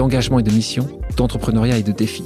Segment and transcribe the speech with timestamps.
[0.00, 2.24] d'engagement et de mission, d'entrepreneuriat et de défis.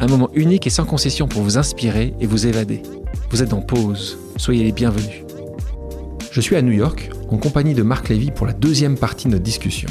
[0.00, 2.82] Un moment unique et sans concession pour vous inspirer et vous évader.
[3.30, 5.22] Vous êtes en pause, soyez les bienvenus.
[6.32, 9.30] Je suis à New York en compagnie de Marc Lévy pour la deuxième partie de
[9.30, 9.88] notre discussion.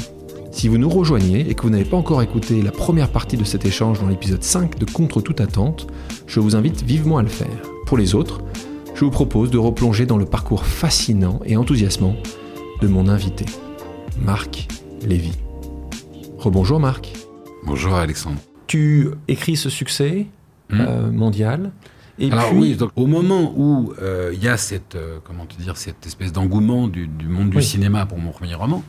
[0.50, 3.44] Si vous nous rejoignez et que vous n'avez pas encore écouté la première partie de
[3.44, 5.86] cet échange dans l'épisode 5 de Contre toute attente,
[6.26, 7.62] je vous invite vivement à le faire.
[7.86, 8.42] Pour les autres,
[8.94, 12.16] je vous propose de replonger dans le parcours fascinant et enthousiasmant
[12.82, 13.46] de mon invité,
[14.20, 14.68] Marc
[15.00, 15.43] Lévy.
[16.44, 17.12] Rebonjour Marc.
[17.64, 18.36] Bonjour Alexandre.
[18.66, 20.26] Tu écris ce succès
[20.70, 20.80] Hmm.
[20.80, 21.72] euh, mondial.
[22.18, 25.44] Et Alors puis, oui, donc, au moment où euh, il y a cette, euh, comment
[25.46, 27.62] te dire, cette espèce d'engouement du, du monde du Oui.
[27.64, 28.82] cinéma pour mon premier roman,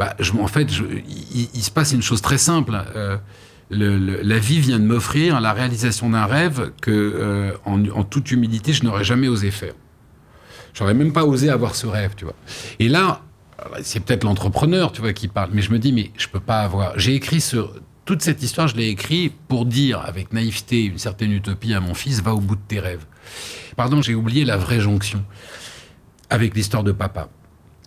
[0.00, 0.68] bah, je, en fait,
[1.54, 2.76] il, se passe une chose très simple.
[3.70, 8.30] Le- le- la vie vient de m'offrir la réalisation d'un rêve que, en, en toute
[8.30, 9.74] humilité, je n'aurais jamais osé faire.
[10.74, 12.34] J'aurais même pas osé avoir ce rêve, tu vois.
[12.78, 13.22] Et là,
[13.82, 16.60] c'est peut-être l'entrepreneur, tu vois, qui parle, mais je me dis, mais je peux pas
[16.60, 16.98] avoir.
[16.98, 17.72] J'ai écrit sur
[18.04, 21.94] toute cette histoire, je l'ai écrit pour dire, avec naïveté, une certaine utopie à mon
[21.94, 23.04] fils, va au bout de tes rêves.
[23.76, 25.24] Pardon, j'ai oublié la vraie jonction
[26.30, 27.28] avec l'histoire de papa.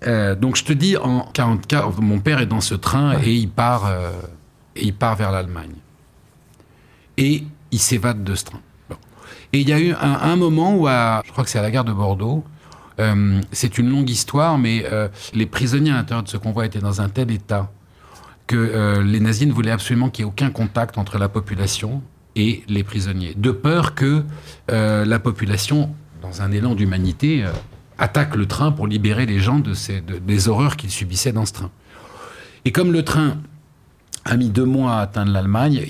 [0.07, 3.49] Euh, donc je te dis, en 44, mon père est dans ce train et il
[3.49, 4.11] part, euh,
[4.75, 5.73] et il part vers l'Allemagne.
[7.17, 8.61] Et il s'évade de ce train.
[8.89, 8.95] Bon.
[9.53, 11.61] Et il y a eu un, un moment où, à, je crois que c'est à
[11.61, 12.43] la gare de Bordeaux,
[12.99, 16.79] euh, c'est une longue histoire, mais euh, les prisonniers à l'intérieur de ce convoi étaient
[16.79, 17.71] dans un tel état
[18.47, 22.01] que euh, les nazis ne voulaient absolument qu'il n'y ait aucun contact entre la population
[22.35, 24.23] et les prisonniers, de peur que
[24.69, 25.89] la population,
[26.21, 27.45] dans un élan d'humanité,
[27.97, 31.45] attaque le train pour libérer les gens de ces, de- des horreurs qu'ils subissaient dans
[31.45, 31.71] ce train.
[32.65, 33.37] Et comme le train
[34.25, 35.85] a mis deux mois à atteindre l'Allemagne,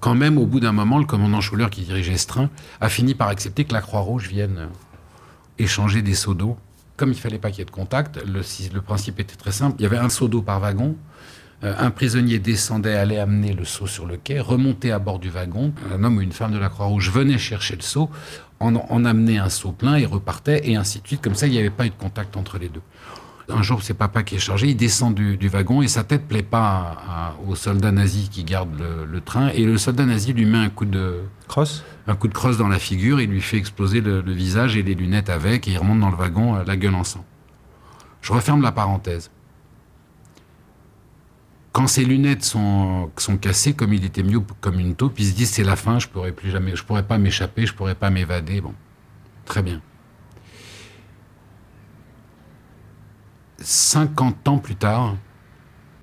[0.00, 3.14] quand même, au bout d'un moment, le commandant Schuller qui dirigeait ce train a fini
[3.14, 4.68] par accepter que la Croix-Rouge vienne
[5.58, 6.56] échanger des seaux d'eau.
[6.96, 9.76] Comme il fallait pas qu'il y ait de contact, le, principe était très simple.
[9.78, 10.96] Il y avait un seau d'eau par wagon.
[11.64, 15.30] Euh, un prisonnier descendait, allait amener le seau sur le quai, remontait à bord du
[15.30, 15.72] wagon.
[15.92, 18.10] Un homme ou une femme de la Croix-Rouge venait chercher le seau,
[18.60, 21.20] en amenait un seau plein et repartait, et ainsi de suite.
[21.20, 22.82] Comme ça, il n'y avait pas eu de contact entre les deux.
[23.50, 26.26] Un jour, c'est papa qui est chargé, il descend du, du wagon et sa tête
[26.26, 29.48] plaît pas à- à- au soldat nazi qui garde le, le train.
[29.48, 32.68] Et le soldat nazi lui met un coup de, Cross un coup de crosse dans
[32.68, 35.78] la figure, il lui fait exploser le, le visage et les lunettes avec, et il
[35.78, 37.24] remonte dans le wagon, euh, la gueule en sang.
[38.22, 39.30] Je referme la parenthèse.
[41.72, 45.34] Quand ses lunettes sont, sont cassées, comme il était mieux comme une taupe, il se
[45.34, 48.10] dit c'est la fin, je pourrais plus jamais, je pourrais pas m'échapper, je pourrais pas
[48.10, 48.60] m'évader.
[48.60, 48.74] Bon,
[49.44, 49.80] très bien.
[53.58, 55.16] 50 ans plus tard,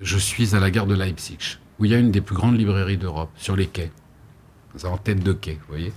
[0.00, 2.58] je suis à la gare de Leipzig, où il y a une des plus grandes
[2.58, 3.90] librairies d'Europe, sur les quais
[4.84, 5.92] en tête de quai, vous voyez.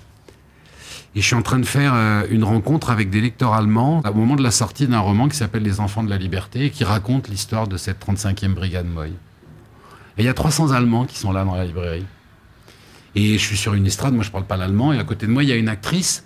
[1.15, 4.13] Et je suis en train de faire euh, une rencontre avec des lecteurs allemands au
[4.13, 6.83] moment de la sortie d'un roman qui s'appelle Les Enfants de la Liberté et qui
[6.83, 9.09] raconte l'histoire de cette 35e brigade Moy.
[10.17, 12.05] Et il y a 300 Allemands qui sont là dans la librairie.
[13.15, 15.31] Et je suis sur une estrade, moi je parle pas l'allemand, et à côté de
[15.31, 16.25] moi il y a une actrice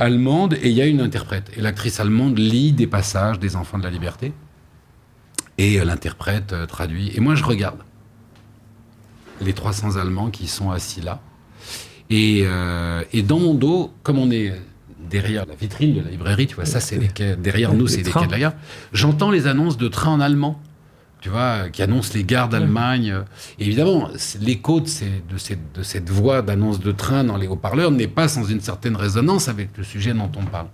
[0.00, 1.50] allemande et il y a une interprète.
[1.56, 4.32] Et l'actrice allemande lit des passages des Enfants de la Liberté
[5.58, 7.12] et euh, l'interprète euh, traduit.
[7.14, 7.80] Et moi je regarde
[9.40, 11.20] les 300 Allemands qui sont assis là.
[12.08, 14.52] Et, euh, et dans mon dos, comme on est
[14.98, 17.98] derrière la vitrine de la librairie, tu vois, ça c'est les quais, derrière nous c'est
[17.98, 18.20] les trains.
[18.20, 18.54] quais de la gare,
[18.92, 20.60] j'entends les annonces de trains en allemand,
[21.20, 23.14] tu vois, qui annoncent les gares d'Allemagne.
[23.58, 24.08] Et évidemment,
[24.40, 28.08] l'écho de, ces- de cette, de cette voix d'annonce de train dans les haut-parleurs n'est
[28.08, 30.68] pas sans une certaine résonance avec le sujet dont on parle.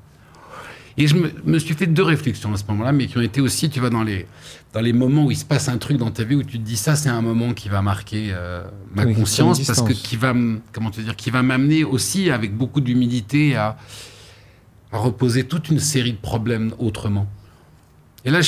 [0.98, 3.42] Et je me, me suis fait deux réflexions à ce moment-là, mais qui ont été
[3.42, 4.26] aussi, tu vois, dans les,
[4.72, 6.64] dans les moments où il se passe un truc dans ta vie où tu te
[6.64, 10.16] dis ça, c'est un moment qui va marquer euh, ma Oui, conscience, parce que qui
[10.16, 10.32] va,
[10.72, 13.76] comment te dire, qui va m'amener aussi avec beaucoup d'humilité à,
[14.90, 17.26] à reposer toute une série de problèmes autrement.
[18.26, 18.40] Et là,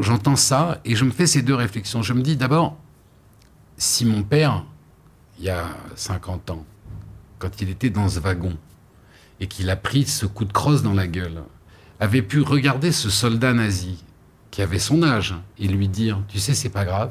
[0.00, 2.02] j'entends ça et je me fais ces deux réflexions.
[2.02, 2.78] Je me dis d'abord,
[3.76, 4.64] si mon père,
[5.38, 6.64] il y a 50 ans,
[7.38, 8.56] quand il était dans ce wagon
[9.38, 11.42] et qu'il a pris ce coup de crosse dans la gueule,
[12.00, 14.02] avait pu regarder ce soldat nazi
[14.50, 17.10] qui avait son âge et lui dire Tu sais, c'est pas grave,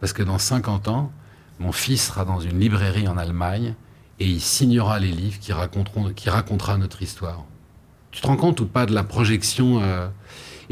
[0.00, 1.12] parce que dans 50 ans,
[1.60, 3.74] mon fils sera dans une librairie en Allemagne
[4.20, 7.44] et il signera les livres qui, raconteront, racontera notre histoire.
[8.10, 10.08] Tu te rends compte ou pas de la projection euh,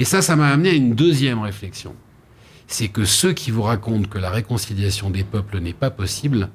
[0.01, 1.95] Et ça, ça m'a amené à une deuxième réflexion.
[2.67, 6.49] C'est que ceux qui vous racontent que la réconciliation des peuples n'est pas possible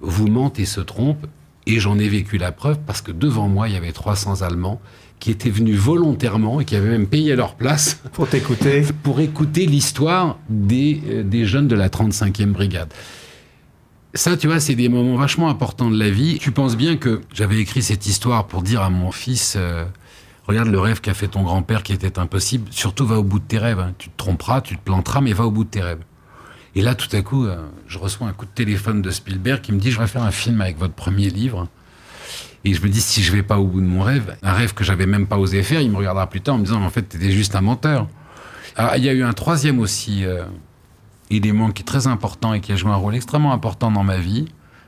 [0.00, 1.26] vous mentent et se trompent.
[1.66, 4.82] Et j'en ai vécu la preuve parce que devant moi, il y avait 300 Allemands
[5.18, 9.64] qui étaient venus volontairement et qui avaient même payé leur place pour t'écouter, pour écouter
[9.64, 12.92] l'histoire des, euh, des jeunes de la 35e brigade.
[14.12, 16.36] Ça, tu vois, c'est des moments vachement importants de la vie.
[16.38, 19.86] Tu penses bien que j'avais écrit cette histoire pour dire à mon fils, euh,
[20.46, 23.44] regarde le rêve qu'a fait ton grand-père qui était impossible, surtout va au bout de
[23.44, 23.78] tes rêves.
[23.78, 23.94] Hein.
[23.98, 26.02] Tu te tromperas, tu te planteras, mais va au bout de tes rêves.
[26.74, 27.56] Et là, tout à coup, euh,
[27.86, 30.32] je reçois un coup de téléphone de Spielberg qui me dit, je vais faire un
[30.32, 31.68] film avec votre premier livre.
[32.64, 34.74] Et je me dis, si je vais pas au bout de mon rêve, un rêve
[34.74, 36.90] que j'avais même pas osé faire, il me regardera plus tard en me disant, en
[36.90, 38.08] fait, tu étais juste un menteur.
[38.76, 40.44] Alors, il y a eu un troisième aussi euh,
[41.30, 44.18] élément qui est très important et qui a joué un rôle extrêmement important dans ma
[44.18, 44.46] vie,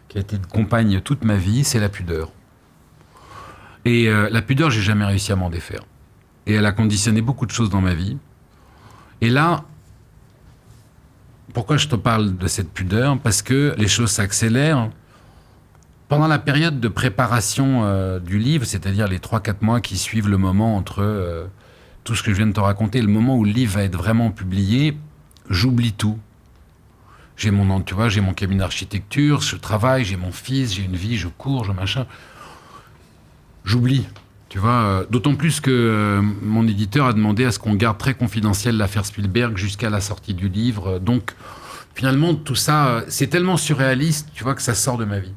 [0.08, 2.32] qui a été de compagne toute ma vie, c'est la pudeur.
[3.86, 5.82] Et euh, la pudeur, j'ai jamais réussi à m'en défaire.
[6.46, 8.18] Et elle a conditionné beaucoup de choses dans ma vie.
[9.20, 9.64] Et là,
[11.54, 13.16] pourquoi je te parle de cette pudeur?
[13.20, 14.90] Parce que les choses s'accélèrent
[16.08, 20.36] pendant la période de préparation euh, du livre, c'est-à-dire les 3-4 mois qui suivent le
[20.36, 21.46] moment entre euh,
[22.02, 23.96] tout ce que je viens de te raconter, le moment où le livre va être
[23.96, 24.98] vraiment publié,
[25.48, 26.18] j'oublie tout.
[27.36, 30.96] J'ai mon, tu vois, j'ai mon cabinet d'architecture, je travaille, j'ai mon fils, j'ai une
[30.96, 32.06] vie, je cours, je machin.
[33.66, 34.06] J'oublie,
[34.48, 34.70] tu vois.
[34.70, 39.04] Euh, d'autant plus que mon éditeur a demandé à ce qu'on garde très confidentiel l'affaire
[39.04, 40.98] Spielberg jusqu'à la sortie du livre.
[40.98, 41.34] Donc,
[41.94, 45.34] finalement, tout ça, c'est tellement surréaliste, tu vois, que ça sort de ma vie.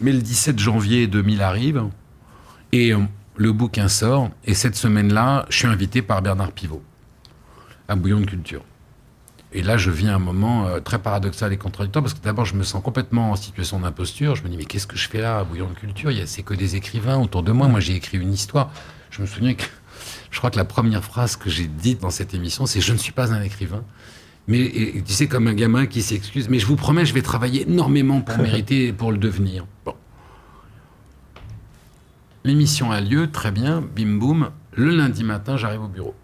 [0.00, 1.84] Mais le 17 janvier 2000 arrive
[2.72, 2.98] et euh,
[3.36, 4.30] le bouquin sort.
[4.44, 6.82] Et cette semaine-là, je suis invité par Bernard Pivot
[7.88, 8.62] à Bouillon de Culture.
[9.56, 12.54] Et là, je vis un moment euh, très paradoxal et contradictoire parce que d'abord, je
[12.54, 14.34] me sens complètement en situation d'imposture.
[14.34, 15.38] Je me dis, mais qu'est-ce que je fais là?
[15.38, 17.66] À Bouillon de Culture Il C'est que des écrivains autour de moi.
[17.66, 18.70] Moi, j'ai écrit une histoire.
[19.08, 19.64] Je me souviens que
[20.30, 22.98] je crois que la première phrase que j'ai dite dans cette émission, c'est Je ne
[22.98, 23.82] suis pas un écrivain.
[24.46, 24.70] Mais
[25.06, 28.20] tu sais, comme un gamin qui s'excuse, mais je vous promets, je vais travailler énormément
[28.20, 29.64] pour mériter, pour le devenir.
[29.86, 29.94] Bon.
[32.44, 34.50] L'émission a lieu, très bien, bim boum.
[34.74, 36.14] Le lundi matin, j'arrive au bureau.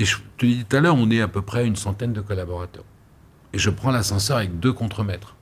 [0.00, 2.22] Et je te dis tout à l'heure, on est à peu près une centaine de
[2.22, 2.84] collaborateurs.
[3.52, 5.36] Et je prends l'ascenseur avec deux contremaîtres.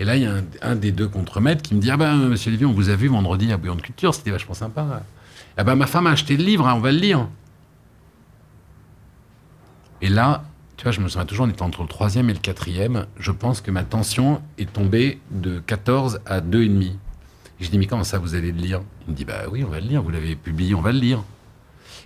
[0.00, 2.50] Et là, il y a un, des deux contremaîtres qui me dit Ah ben, monsieur
[2.50, 5.02] Lévy, on vous a vu vendredi à Bouillon de Culture, c'était vachement sympa.
[5.56, 7.28] Ah ben, ma femme a acheté le livre, hein, on va le lire.
[10.02, 10.42] Et là,
[10.76, 13.06] tu vois, je me souviens toujours, on était entre le troisième et le quatrième.
[13.20, 16.94] Je pense que ma tension est tombée de 14 à 2,5.
[17.60, 18.80] Je dis, mais comment ça, vous allez le lire?
[19.06, 20.98] Il me dit, bah oui, on va le lire, vous l'avez publié, on va le
[20.98, 21.22] lire.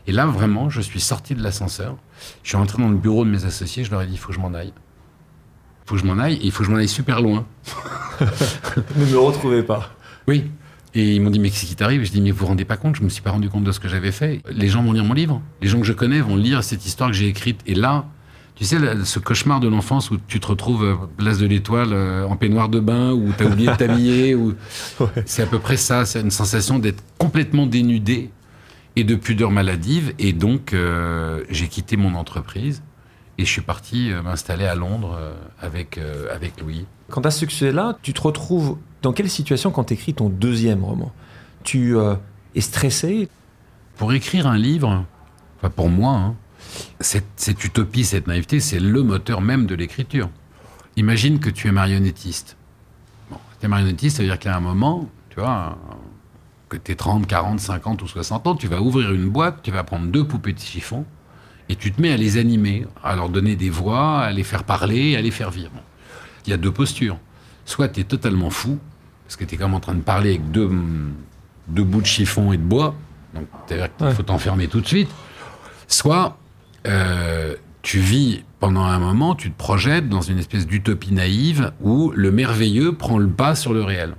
[0.06, 1.96] Et là, vraiment, je suis sorti de l'ascenseur.
[2.42, 4.28] Je suis rentré dans le bureau de mes associés, je leur ai dit, il faut
[4.28, 4.72] que je m'en aille.
[5.84, 7.46] Il faut que je m'en aille, et il faut que je m'en aille super loin.
[8.96, 9.90] ne me retrouvez pas.
[10.26, 10.44] Oui.
[10.94, 12.04] Et ils m'ont dit, mais qu'est-ce qui t'arrive?
[12.04, 13.72] Je dis, mais vous vous rendez pas compte, je me suis pas rendu compte de
[13.72, 14.42] ce que j'avais fait.
[14.50, 15.40] Les gens vont lire mon livre.
[15.62, 17.60] Les gens que je connais vont lire cette histoire que j'ai écrite.
[17.66, 18.04] Et là,
[18.56, 22.26] tu sais, ce cauchemar de l'enfance où tu te retrouves euh, place de l'Étoile euh,
[22.26, 24.54] en peignoir de bain, où tu as oublié de t'habiller, ou...
[25.24, 26.04] c'est à peu près ça.
[26.04, 28.30] C'est une sensation d'être complètement dénudé
[28.96, 30.14] et de pudeur maladive.
[30.18, 32.82] Et donc, euh, j'ai quitté mon entreprise
[33.38, 35.18] et je suis parti m'installer à Londres
[35.58, 35.98] avec,
[36.30, 36.84] avec Louis.
[37.08, 40.28] Quand tu as ce succès-là, tu te retrouves dans quelle situation quand tu écris ton
[40.28, 41.12] deuxième roman?
[41.64, 41.96] Tu
[42.54, 43.28] es stressé?
[43.96, 45.06] Pour écrire un livre,
[45.58, 46.36] enfin pour moi, hein,
[47.00, 50.28] cette, utopie, cette naïveté, c'est le moteur même de l'écriture.
[50.96, 52.56] Imagine que tu es marionnettiste.
[53.30, 55.78] Bon, tu es marionnettiste, ça veut dire qu'à un moment, tu vois,
[56.78, 59.70] que tu es 30, 40, 50 ou 60 ans, tu vas ouvrir une boîte, tu
[59.70, 61.04] vas prendre deux poupées de chiffon
[61.68, 64.64] et tu te mets à les animer, à leur donner des voix, à les faire
[64.64, 65.70] parler, à les faire vivre.
[66.46, 67.18] Il y a deux postures.
[67.66, 68.78] Soit tu es totalement fou,
[69.26, 70.70] parce que tu es comme en train de parler avec deux,
[71.68, 72.94] deux bouts de chiffon et de bois,
[73.34, 75.10] donc il faut t'enfermer tout de suite.
[75.88, 76.38] Soit
[76.86, 82.12] euh, tu vis pendant un moment, tu te projettes dans une espèce d'utopie naïve où
[82.14, 84.14] le merveilleux prend le pas sur le réel.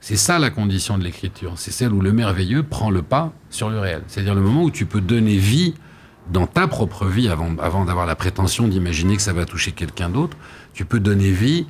[0.00, 1.52] C'est ça la condition de l'écriture.
[1.56, 4.02] C'est celle où le merveilleux prend le pas sur le réel.
[4.08, 5.74] C'est-à-dire le moment où tu peux donner vie
[6.32, 10.36] dans ta propre vie avant, d'avoir la prétention d'imaginer que ça va toucher quelqu'un d'autre.
[10.72, 11.66] Tu peux donner vie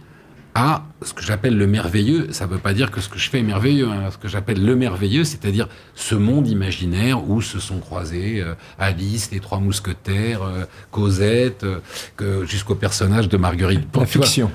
[0.55, 2.29] à ce que j'appelle le merveilleux.
[2.33, 3.89] Ça ne veut pas dire que ce que je fais est merveilleux.
[3.89, 4.11] Hein.
[4.11, 9.31] Ce que j'appelle le merveilleux, c'est-à-dire ce monde imaginaire où se sont croisés euh, Alice,
[9.33, 13.89] les trois mousquetaires, euh, Cosette, euh, jusqu'au personnage de Marguerite.
[13.97, 14.51] la fiction.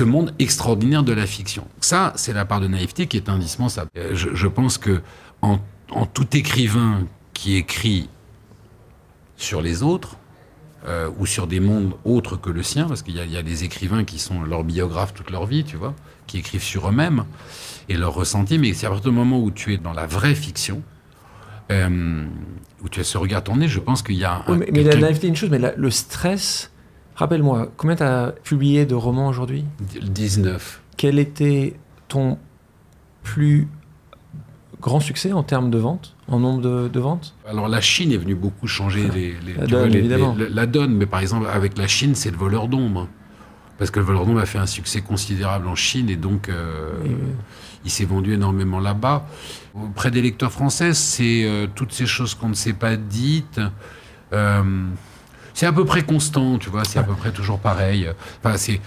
[0.00, 1.66] Ce monde extraordinaire de la fiction.
[1.82, 3.90] Ça, c'est la part de naïveté qui est indispensable.
[4.14, 5.02] Je, pense que
[5.42, 5.58] en
[6.06, 8.08] tout écrivain qui écrit
[9.36, 10.16] sur les autres,
[10.86, 14.04] euh, ou sur des mondes autres que le sien, parce qu'il y, a des écrivains
[14.04, 15.94] qui sont leurs biographes toute leur vie, tu vois,
[16.26, 17.26] qui écrivent sur eux-mêmes
[17.90, 20.34] et leurs ressentis, mais c'est à partir du moment où tu es dans la vraie
[20.34, 20.82] fiction,
[21.70, 22.24] euh,
[22.82, 24.56] où tu as ce regard tourné, je pense qu'il y a un...
[24.56, 26.70] mais, la naïveté, une chose, mais le stress,
[27.16, 29.64] Rappelle-moi, combien tu as publié de romans aujourd'hui?
[29.80, 30.80] 19.
[30.96, 31.74] Quel était
[32.08, 32.38] ton
[33.22, 33.68] plus
[34.80, 37.34] grand succès en termes de ventes, en nombre de, de ventes?
[37.46, 40.34] Alors la Chine est venue beaucoup changer les, les- La donne, vois, évidemment.
[40.38, 43.06] les- la donne, mais par exemple avec la Chine, c'est le voleur d'ombre.
[43.78, 46.52] Parce que le voleur d'ombre a fait un succès considérable en Chine et donc euh,
[47.04, 47.06] euh,
[47.84, 49.26] il s'est vendu énormément là-bas.
[49.74, 53.60] Auprès des lecteurs français, c'est euh, toutes ces choses qu'on ne s'est pas dites.
[54.32, 54.62] Euh,
[55.60, 58.08] c'est à peu près constant, tu vois, c'est à peu près toujours pareil.
[58.42, 58.80] Enfin, c'est.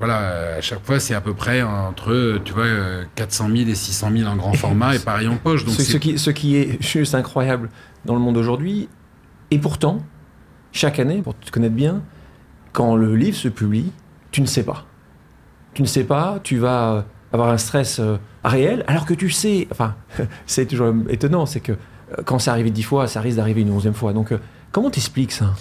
[0.00, 3.76] Voilà, à chaque fois, c'est à peu près entre, tu vois, euh, 400 000 et
[3.76, 5.64] 600 000 en grand format et pareil en poche.
[5.64, 7.70] Donc ce, qui, ce qui est juste incroyable
[8.04, 8.88] dans le monde aujourd'hui.
[9.52, 10.00] Et pourtant,
[10.72, 12.02] chaque année, pour te connaître bien,
[12.72, 13.92] quand le livre se publie,
[14.32, 14.86] tu ne sais pas.
[15.72, 19.68] Tu ne sais pas, tu vas avoir un stress euh, réel, alors que tu sais,
[19.70, 19.94] enfin,
[20.46, 21.76] c'est toujours étonnant, c'est que euh,
[22.24, 24.12] quand c'est arrivé dix fois, ça risque d'arriver une onzième fois.
[24.12, 24.38] Donc, euh,
[24.72, 25.54] comment t'expliques ça?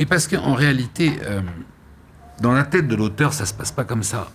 [0.00, 1.42] Mais parce qu'en réalité, euh,
[2.40, 4.30] dans la tête de l'auteur, ça se passe pas comme ça.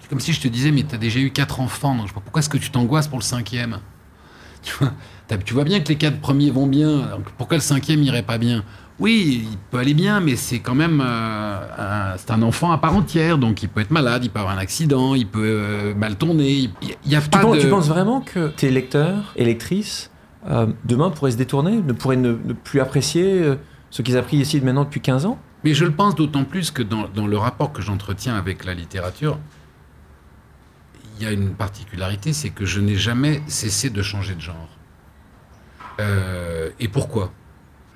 [0.00, 2.08] C'est comme si je te disais, mais tu as déjà eu quatre enfants, donc je
[2.08, 3.80] sais pas pourquoi est-ce que tu t'angoisses pour le cinquième?
[4.62, 4.92] Tu vois,
[5.44, 8.38] tu vois bien que les quatre premiers vont bien, donc pourquoi le cinquième irait pas
[8.38, 8.64] bien?
[8.98, 12.78] Oui, il peut aller bien, mais c'est quand même euh, un, c'est un enfant à
[12.78, 15.94] part entière, donc il peut être malade, il peut avoir un accident, il peut euh,
[15.94, 16.50] mal tourner.
[16.50, 17.60] Il il y a tu, pas penses, de...
[17.60, 20.10] tu penses vraiment que tes lecteurs et lectrices,
[20.48, 23.54] euh, demain, pourraient se détourner, ne pourraient ne, ne plus apprécier
[23.90, 26.82] ce qu'ils appris ici maintenant depuis 15 ans Mais je le pense d'autant plus que
[26.82, 29.38] dans, le rapport que j'entretiens avec la littérature,
[31.16, 34.68] il y a une particularité, c'est que je n'ai jamais cessé de changer de genre.
[36.00, 37.32] Euh, et pourquoi?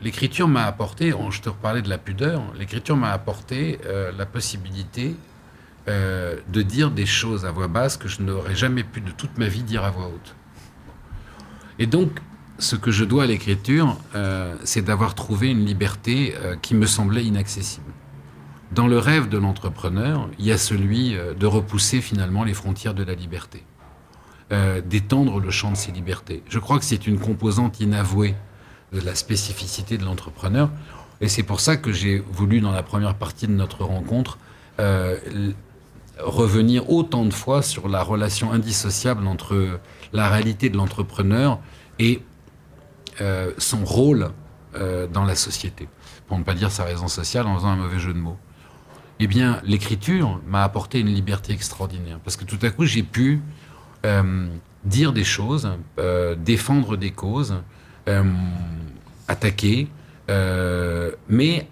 [0.02, 5.16] L'écriture m'a apporté, je te reparlais de la pudeur, l'écriture m'a apporté euh, la possibilité
[5.88, 9.38] euh, de dire des choses à voix basse que je n'aurais jamais pu de toute
[9.38, 10.34] ma vie dire à voix haute.
[11.78, 12.20] Et donc,
[12.58, 16.86] ce que je dois à l'écriture, euh, c'est d'avoir trouvé une liberté euh, qui me
[16.86, 17.86] semblait inaccessible.
[18.72, 22.94] Dans le rêve de l'entrepreneur, il y a celui euh, de repousser finalement les frontières
[22.94, 23.64] de la liberté,
[24.86, 26.44] d'étendre le champ de ses libertés.
[26.48, 28.36] Je crois que c'est une composante inavouée
[28.92, 30.70] de la spécificité de l'entrepreneur,
[31.20, 34.38] et c'est pour ça que j'ai voulu, dans la première partie de notre rencontre,
[36.20, 39.80] revenir autant de fois sur la relation indissociable entre
[40.12, 41.58] la réalité de l'entrepreneur
[41.98, 42.22] et
[43.20, 44.30] euh, son rôle
[44.76, 45.88] euh, dans la société,
[46.26, 48.38] pour ne pas dire sa raison sociale en faisant un mauvais jeu de mots.
[49.20, 53.40] Eh bien, l'écriture m'a apporté une liberté extraordinaire, parce que tout à coup, j'ai pu
[54.04, 54.48] euh,
[54.84, 55.70] dire des choses,
[56.38, 57.54] défendre des causes,
[59.28, 59.88] attaquer,
[61.28, 61.68] mais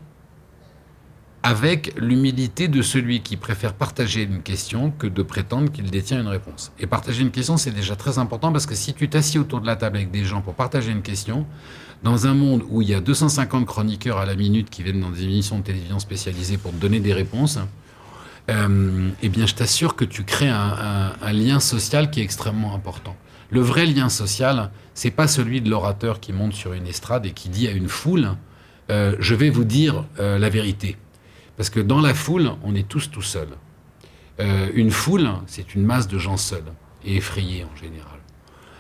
[1.43, 6.29] avec l'humilité de celui qui préfère partager une question que de prétendre qu'il détient une
[6.29, 6.73] réponse.
[6.79, 9.67] Et partager une question, c'est déjà très important parce que si tu t'assis autour de
[9.67, 11.47] la table avec des gens pour partager une question,
[12.03, 15.11] dans un monde où il y a 250 chroniqueurs à la minute qui viennent dans
[15.11, 17.59] des émissions de télévision spécialisées pour te donner des réponses,
[18.51, 23.17] euh, eh bien, je t'assure que tu crées un, lien social qui est extrêmement important.
[23.51, 27.33] Le vrai lien social, c'est pas celui de l'orateur qui monte sur une estrade et
[27.33, 28.31] qui dit à une foule
[28.91, 30.97] euh, Je vais vous dire euh, la vérité.
[31.57, 33.57] Parce que dans la foule, on est tous tout seuls.
[34.41, 36.73] Euh, une foule, c'est une masse de gens seuls
[37.05, 38.19] et effrayés en général.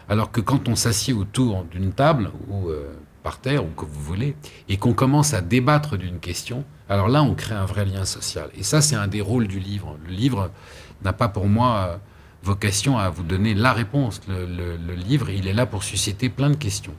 [0.08, 4.00] Alors que quand on s'assied autour d'une table ou euh, par terre ou que vous
[4.00, 4.34] voulez
[4.68, 8.50] et qu'on commence à débattre d'une question, alors là on crée un vrai lien social.
[8.56, 9.98] Et ça c'est un des rôles du livre.
[10.06, 10.50] Le livre
[11.02, 11.96] n'a pas pour moi euh,
[12.42, 14.20] vocation à vous donner la réponse.
[14.28, 16.94] Le, livre, il est là pour susciter plein de questions.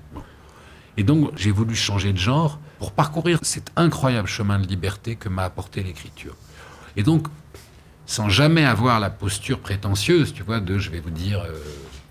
[0.97, 5.29] Et donc j'ai voulu changer de genre pour parcourir cet incroyable chemin de liberté que
[5.29, 6.35] m'a apporté l'écriture.
[6.95, 7.27] Et donc
[8.05, 11.53] sans jamais avoir la posture prétentieuse, tu vois, de je vais vous dire euh,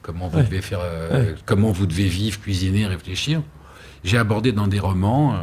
[0.01, 0.45] comment vous Ouais.
[0.45, 1.35] devez faire, euh, Ouais.
[1.45, 3.43] comment vous devez vivre, cuisiner, réfléchir.
[4.03, 5.37] J'ai abordé dans des romans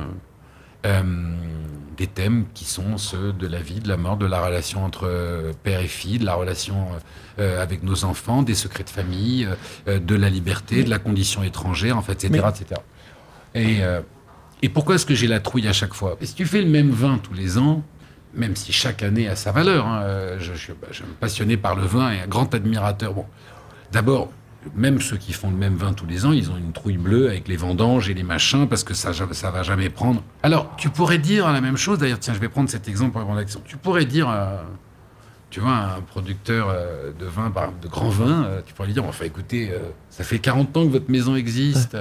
[0.86, 1.01] euh,
[1.98, 5.51] des thèmes qui sont ceux de la vie, de la mort, de la relation entre
[5.63, 6.88] père et fille, de la relation
[7.38, 9.48] avec nos enfants, des secrets de famille,
[9.88, 12.29] de la liberté, de la condition étrangère, en fait, etc.
[12.31, 12.81] Mais- etc.
[13.55, 14.01] Et, euh,
[14.61, 16.17] et pourquoi est-ce que j'ai la trouille à chaque fois?
[16.21, 17.83] Si tu fais le même vin tous les ans,
[18.33, 21.75] même si chaque année a sa valeur, hein, euh, je, bah, je suis passionné par
[21.75, 23.13] le vin et un grand admirateur.
[23.13, 23.25] Bon,
[23.91, 24.31] d'abord,
[24.75, 27.29] même ceux qui font le même vin tous les ans, ils ont une trouille bleue
[27.29, 30.21] avec les vendanges et les machins parce que ça, ça va jamais prendre.
[30.43, 31.99] Alors, tu pourrais dire la même chose.
[31.99, 33.45] D'ailleurs, tiens, je vais prendre cet exemple pour répondre à.
[33.45, 34.61] Tu pourrais dire, euh,
[35.49, 37.51] tu vois, un producteur euh, de vin,
[37.81, 39.71] de grand vin, euh, tu pourrais lui dire, enfin, écoutez,
[40.09, 41.97] ça fait 40 ans que votre maison existe.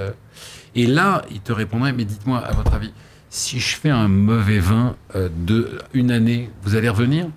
[0.75, 2.91] Et là, il te répondrait, mais dites-moi, à votre avis,
[3.29, 7.27] si je fais un mauvais vin euh, de une année, vous allez revenir?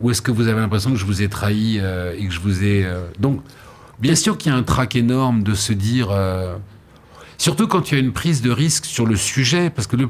[0.00, 2.40] Ou est-ce que vous avez l'impression que je vous ai trahi euh, et que je
[2.40, 2.84] vous ai...
[2.84, 3.40] euh, Donc,
[4.00, 6.10] bien sûr qu'il y a un trac énorme de se dire...
[7.36, 10.08] Surtout quand tu as une prise de risque sur le sujet, parce que le,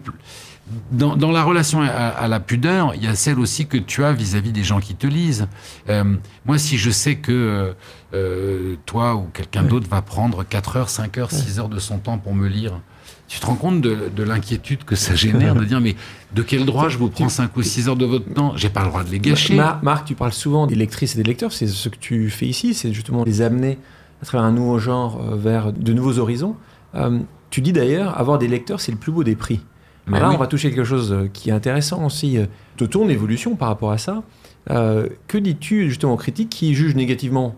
[0.90, 4.02] dans, dans, la relation à, à, la pudeur, il y a celle aussi que tu
[4.02, 5.46] as vis-à-vis des gens qui te lisent.
[5.88, 6.04] Euh,
[6.46, 7.74] moi, si je sais que
[8.14, 9.68] euh, toi ou quelqu'un oui.
[9.68, 12.80] d'autre va prendre 4 heures, 5 heures, 6 heures de son temps pour me lire,
[13.28, 15.96] tu te rends compte de, de l'inquiétude que ça génère de dire mais
[16.34, 18.54] de quel droit je vous prends 5 ou 6 heures de votre temps?
[18.56, 19.54] J'ai pas le droit de les gâcher.
[19.54, 22.46] Marc, Marc, tu parles souvent des lectrices et des lecteurs, c'est ce que tu fais
[22.46, 23.78] ici, c'est justement les amener
[24.22, 26.56] à travers un nouveau genre euh, vers de nouveaux horizons.
[26.94, 27.18] Euh,
[27.50, 29.60] tu dis d'ailleurs, avoir des lecteurs, c'est le plus beau des prix.
[30.06, 30.34] Mais là, oui.
[30.34, 32.38] on va toucher quelque chose qui est intéressant aussi
[32.78, 34.22] de ton évolution par rapport à ça.
[34.70, 37.56] Euh, que dis-tu justement aux critiques qui jugent négativement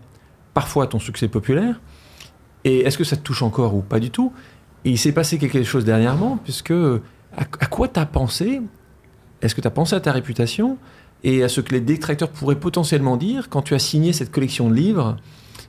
[0.53, 1.79] parfois ton succès populaire?
[2.63, 4.33] Et est-ce que ça te touche encore ou pas du tout?
[4.85, 8.61] Et il s'est passé quelque chose dernièrement, puisque à, à quoi tu as pensé?
[9.41, 10.77] Est-ce que tu as pensé à ta réputation?
[11.23, 14.69] Et à ce que les détracteurs pourraient potentiellement dire quand tu as signé cette collection
[14.69, 15.17] de livres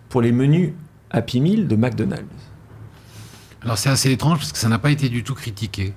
[0.09, 0.73] pour les menus
[1.11, 2.27] Happy Meal de McDonald's?
[3.63, 5.95] Alors c'est assez étrange parce que ça n'a pas été du tout critiqué.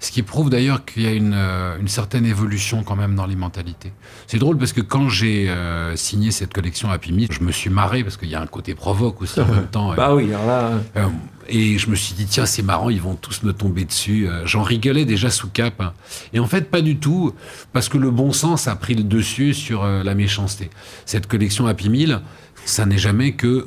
[0.00, 3.26] Ce qui prouve d'ailleurs qu'il y a une, euh, une, certaine évolution quand même dans
[3.26, 3.92] les mentalités.
[4.28, 7.68] C'est drôle parce que quand j'ai euh, signé cette collection Happy Meal, je me suis
[7.68, 9.94] marré parce qu'il y a un côté provoque aussi en même temps.
[9.94, 10.72] bah oui, alors là.
[10.96, 11.08] Euh,
[11.48, 14.28] et je me suis dit, tiens, c'est marrant, ils vont tous me tomber dessus.
[14.44, 15.80] J'en rigolais déjà sous cap.
[15.80, 15.94] Hein.
[16.34, 17.34] Et en fait, pas du tout,
[17.72, 20.68] parce que le bon sens a pris le dessus sur la méchanceté.
[21.06, 22.20] Cette collection Happy Meal,
[22.66, 23.66] ça n'est jamais que,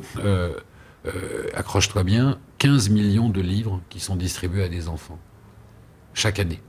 [1.55, 5.17] accroche-toi bien, 15 millions de livres qui sont distribués à des enfants
[6.13, 6.59] chaque année.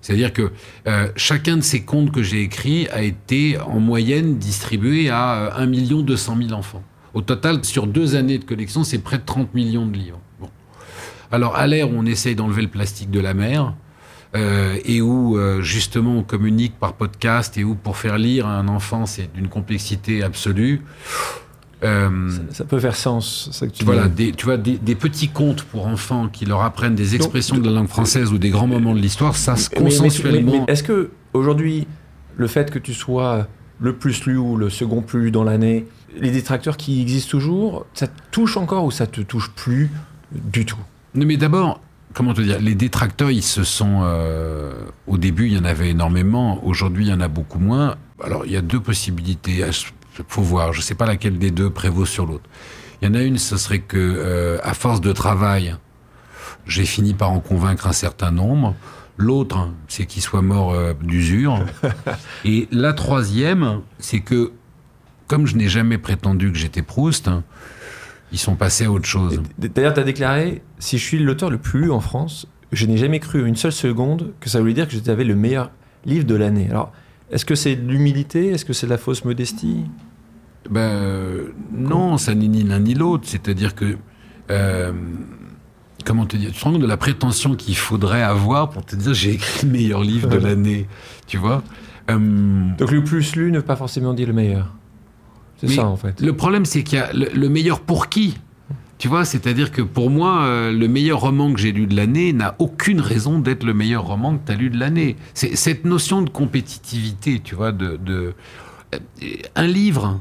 [0.00, 0.52] C'est-à-dire que
[0.86, 5.64] euh, chacun de ces comptes que j'ai écrits a été en moyenne distribué à euh,
[5.64, 5.66] 1
[6.02, 6.84] 200 000 enfants.
[7.14, 10.20] Au total, sur deux années de collection, c'est près de 30 millions de livres.
[10.38, 10.50] Bon.
[11.32, 13.74] Alors, à l'ère où on essaye d'enlever le plastique de la mer,
[14.34, 18.58] euh, et où euh, justement on communique par podcast, et où pour faire lire à
[18.58, 20.82] un enfant, c'est d'une complexité absolue,
[21.84, 23.50] euh, ça, ça, peut faire sens.
[23.52, 26.62] Ça que tu voilà, des, tu vois, des, des, petits contes pour enfants qui leur
[26.62, 29.56] apprennent des expressions Donc, de la langue française ou des grands moments de l'histoire, ça
[29.56, 30.52] se consensuellement.
[30.52, 31.86] Mais, mais, mais est-ce que aujourd'hui,
[32.36, 33.46] le fait que tu sois
[33.78, 35.86] le plus lu ou le second plus lu dans l'année,
[36.18, 39.90] les détracteurs qui existent toujours, ça te touche encore ou ça te touche plus
[40.32, 40.78] du tout?
[41.14, 41.80] Non, mais d'abord,
[42.14, 44.00] comment te dire, les détracteurs, ils se sont.
[44.02, 44.72] Euh,
[45.06, 46.64] au début, il y en avait énormément.
[46.64, 47.96] Aujourd'hui, il y en a beaucoup moins.
[48.24, 49.62] Alors, il y a deux possibilités.
[50.18, 52.48] Il faut voir, je ne sais pas laquelle des deux prévaut sur l'autre.
[53.00, 55.76] Il y en a une, ce serait que, euh, à force de travail,
[56.66, 58.74] j'ai fini par en convaincre un certain nombre.
[59.18, 61.64] L'autre, c'est qu'il soit mort euh, d'usure.
[62.44, 64.52] Et la troisième, c'est que,
[65.26, 67.30] comme je n'ai jamais prétendu que j'étais Proust,
[68.32, 69.42] ils sont passés à autre chose.
[69.58, 72.96] D'ailleurs, tu as déclaré si je suis l'auteur le plus lu en France, je n'ai
[72.96, 75.70] jamais cru une seule seconde que ça voulait dire que j'avais le meilleur
[76.04, 76.68] livre de l'année.
[76.70, 76.92] Alors,
[77.30, 78.48] est-ce que c'est de l'humilité?
[78.50, 79.84] Est-ce que c'est de la fausse modestie?
[80.70, 83.24] Ben, Non, ça n'est ni l'un ni l'autre.
[83.26, 83.96] C'est-à-dire que.
[84.50, 84.92] Euh,
[86.04, 86.50] comment te dire?
[86.52, 89.66] Tu te rends compte de la prétention qu'il faudrait avoir pour te dire j'ai écrit
[89.66, 90.86] le meilleur livre de l'année
[91.26, 91.62] Tu vois?
[92.10, 94.72] Euh, Donc le plus lu ne veut pas forcément dire le meilleur.
[95.58, 96.20] C'est ça en fait.
[96.20, 98.36] Le problème, c'est qu'il y a le, le meilleur pour qui?
[98.98, 102.32] Tu vois, c'est-à-dire que pour moi, euh, le meilleur roman que j'ai lu de l'année
[102.32, 105.16] n'a aucune raison d'être le meilleur roman que tu as lu de l'année.
[105.34, 108.34] C'est cette notion de compétitivité, tu vois, de, de...
[109.54, 110.20] un livre,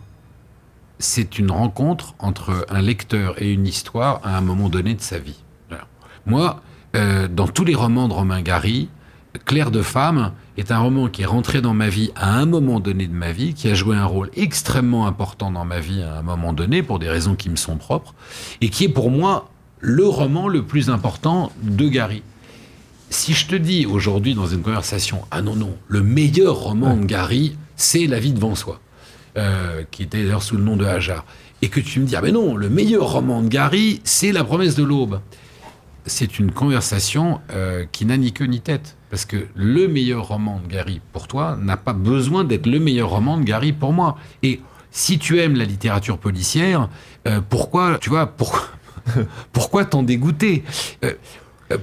[0.99, 5.19] c'est une rencontre entre un lecteur et une histoire à un moment donné de sa
[5.19, 5.41] vie.
[6.25, 6.61] Moi,
[6.95, 8.89] euh, dans tous les romans de Romain Gary,
[9.45, 12.79] Claire de femme est un roman qui est rentré dans ma vie à un moment
[12.79, 16.19] donné de ma vie, qui a joué un rôle extrêmement important dans ma vie à
[16.19, 18.13] un moment donné, pour des raisons qui me sont propres,
[18.61, 22.23] et qui est pour moi le roman le plus important de Gary.
[23.09, 27.05] Si je te dis aujourd'hui dans une conversation, ah non, non, le meilleur roman de
[27.05, 28.79] Gary, c'est La vie devant soi,
[29.37, 31.25] euh, qui était d'ailleurs sous le nom de Hajar,
[31.61, 34.43] et que tu me dis, ah ben non, le meilleur roman de Gary, c'est La
[34.43, 35.19] promesse de l'aube
[36.05, 38.94] c'est une conversation euh, qui n'a ni queue ni tête.
[39.09, 43.09] Parce que le meilleur roman de Gary pour toi n'a pas besoin d'être le meilleur
[43.09, 44.17] roman de Gary pour moi.
[44.43, 46.89] Et si tu aimes la littérature policière,
[47.27, 48.69] euh, pourquoi, tu vois, pour,
[49.53, 50.63] pourquoi t'en dégoûter?
[51.03, 51.13] Euh,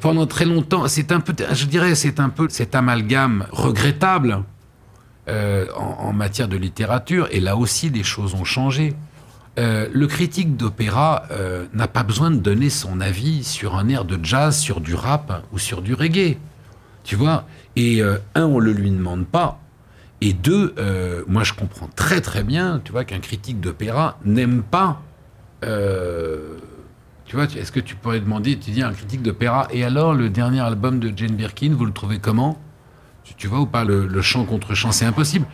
[0.01, 4.45] Pendant très longtemps, c'est un peu, je dirais, c'est un peu cet amalgame regrettable
[5.29, 7.29] euh, en, matière de littérature.
[7.31, 8.95] Et là aussi, des choses ont changé.
[9.59, 14.05] Euh, le critique d'opéra euh, n'a pas besoin de donner son avis sur un air
[14.05, 16.39] de jazz, sur du rap ou sur du reggae.
[17.05, 19.61] Tu vois Et euh, un, on le lui demande pas.
[20.21, 24.63] Et deux, euh, moi je comprends très très bien, tu vois, qu'un critique d'opéra n'aime
[24.63, 25.03] pas.
[25.65, 26.59] Euh,
[27.25, 30.15] tu vois, est-ce que tu pourrais demander, tu dis à un critique d'opéra, et alors
[30.15, 32.59] le dernier album de Jane Birkin, vous le trouvez comment?
[33.25, 35.47] Tu, tu vois ou pas le, le chant contre chant C'est impossible.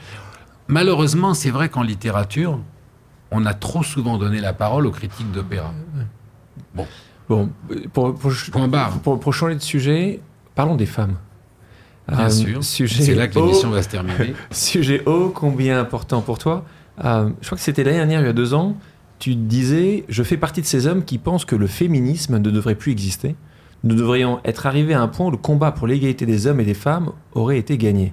[0.66, 2.58] Malheureusement, c'est vrai qu'en littérature,
[3.30, 5.72] on a trop souvent donné la parole aux critiques d'opéra.
[6.74, 6.86] Bon.
[7.28, 7.50] Bon,
[7.92, 8.98] pour, pour, Point barre.
[9.00, 10.20] Pour, pour, changer de sujet,
[10.54, 11.16] parlons des femmes.
[12.08, 12.64] Bien Euh, sûr.
[12.64, 13.46] sujet C'est là que haut.
[13.46, 14.34] l'émission va se terminer.
[14.50, 16.64] Sujet ô combien important pour toi.
[17.04, 18.76] Euh, je crois que c'était l'année dernière, il y a deux ans,
[19.18, 22.74] tu disais Je fais partie de ces hommes qui pensent que le féminisme ne devrait
[22.76, 23.36] plus exister.
[23.84, 26.64] Nous devrions être arrivés à un point où le combat pour l'égalité des hommes et
[26.64, 28.12] des femmes aurait été gagné.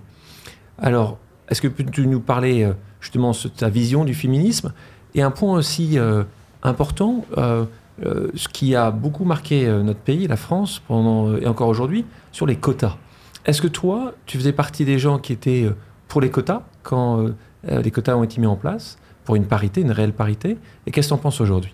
[0.77, 1.17] Alors,
[1.49, 4.73] est-ce que peux-tu nous parler euh, justement de ta vision du féminisme
[5.15, 6.23] Et un point aussi euh,
[6.63, 7.65] important, euh,
[8.05, 12.45] euh, ce qui a beaucoup marqué notre pays, la France, pendant, et encore aujourd'hui, sur
[12.45, 12.97] les quotas?
[13.45, 15.75] Est-ce que toi, tu faisais partie des gens qui étaient euh,
[16.07, 17.35] pour les quotas quand euh,
[17.69, 20.91] euh, les quotas ont été mis en place, pour une parité, une réelle parité Et
[20.91, 21.73] qu'est-ce que tu en penses aujourd'hui?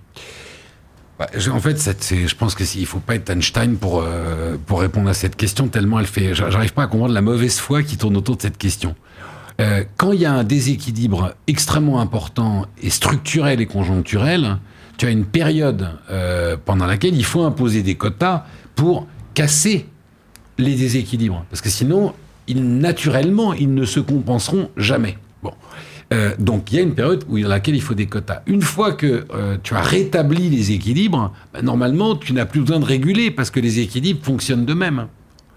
[1.19, 1.77] Bah, en fait,
[2.11, 4.03] je pense qu'il ne faut pas être Einstein pour,
[4.65, 6.33] pour répondre à cette question, tellement elle fait.
[6.33, 8.95] j'a- J'arrive pas à comprendre la mauvaise foi qui tourne autour de cette question.
[9.97, 14.57] Quand il y a un déséquilibre extrêmement important et structurel et conjoncturel,
[14.97, 15.89] tu as une période
[16.65, 19.05] pendant laquelle il faut imposer des quotas pour
[19.35, 19.85] casser
[20.61, 21.45] les déséquilibres.
[21.49, 22.13] Parce que sinon,
[22.49, 25.17] naturellement, ils ne se compenseront jamais.
[25.43, 25.53] Bon.
[26.13, 28.41] Euh, donc il y a une période où, dans laquelle il faut des quotas.
[28.45, 32.79] Une fois que euh, tu as rétabli les équilibres, bah, normalement, tu n'as plus besoin
[32.79, 35.07] de réguler parce que les équilibres fonctionnent d'eux-mêmes.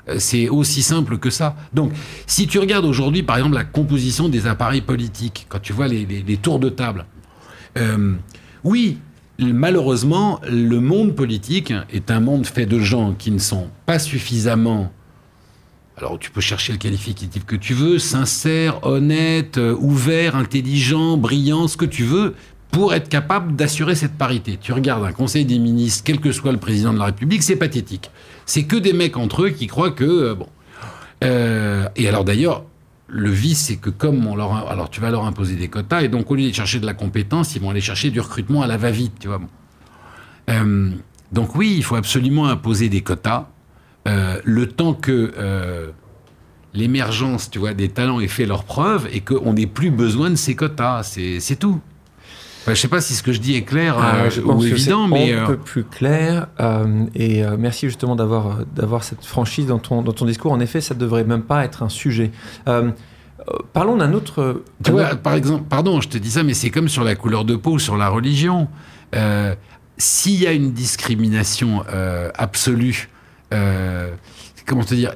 [0.09, 1.57] Euh, C'est aussi simple que ça.
[1.73, 1.93] Donc,
[2.27, 6.39] si tu regardes aujourd'hui, par exemple, la composition des appareils politiques, quand tu vois les,
[6.41, 7.07] tours de table,
[8.63, 8.99] oui,
[9.39, 14.93] malheureusement, le monde politique est un monde fait de gens qui ne sont pas suffisamment
[15.97, 21.69] alors tu peux chercher le qualificatif que tu veux, sincère, honnête, euh, ouvert, intelligent, brillant,
[21.69, 22.35] ce que tu veux,
[22.73, 24.59] pour être capable d'assurer cette parité.
[24.61, 27.55] Tu regardes un conseil des ministres, quel que soit le président de la République, c'est
[27.55, 28.11] pathétique.
[28.45, 30.05] C'est que des mecs entre eux qui croient que...
[30.05, 30.49] euh, bon.
[31.23, 32.65] Euh, et alors d'ailleurs,
[33.15, 34.69] le vice, c'est que comme on leur...
[34.69, 36.95] alors tu vas leur imposer des quotas, et donc au lieu de chercher de la
[36.95, 39.41] compétence, ils vont aller chercher du recrutement à la va-vite, tu vois.
[40.51, 40.91] Euh,
[41.31, 43.49] donc oui, il faut absolument imposer des quotas.
[44.09, 45.93] Euh, le temps que euh,
[46.75, 50.35] l'émergence, tu vois, des talents ait fait leurs preuves et qu'on n'ait plus besoin de
[50.35, 51.81] ces quotas, c'est tout.
[52.65, 54.47] Enfin, je sais pas si ce que je dis est clair euh, Ah, je ou
[54.47, 56.47] pense que évident, mais un euh, peu plus clair.
[56.61, 60.51] euh, et euh, merci justement d'avoir euh, d'avoir cette franchise dans ton dans ton discours.
[60.53, 62.31] En effet, ça ne devrait même pas être un sujet.
[62.67, 62.91] Euh,
[63.41, 64.63] euh, parlons d'un autre.
[64.83, 67.15] Tu vois, autre- par exemple, pardon, je te dis ça, mais c'est comme sur la
[67.15, 68.69] couleur de peau ou sur la religion.
[69.15, 69.55] Euh,
[69.99, 73.11] S'il y a une discrimination euh, absolue,
[73.53, 74.11] euh,
[74.67, 75.13] comment te dire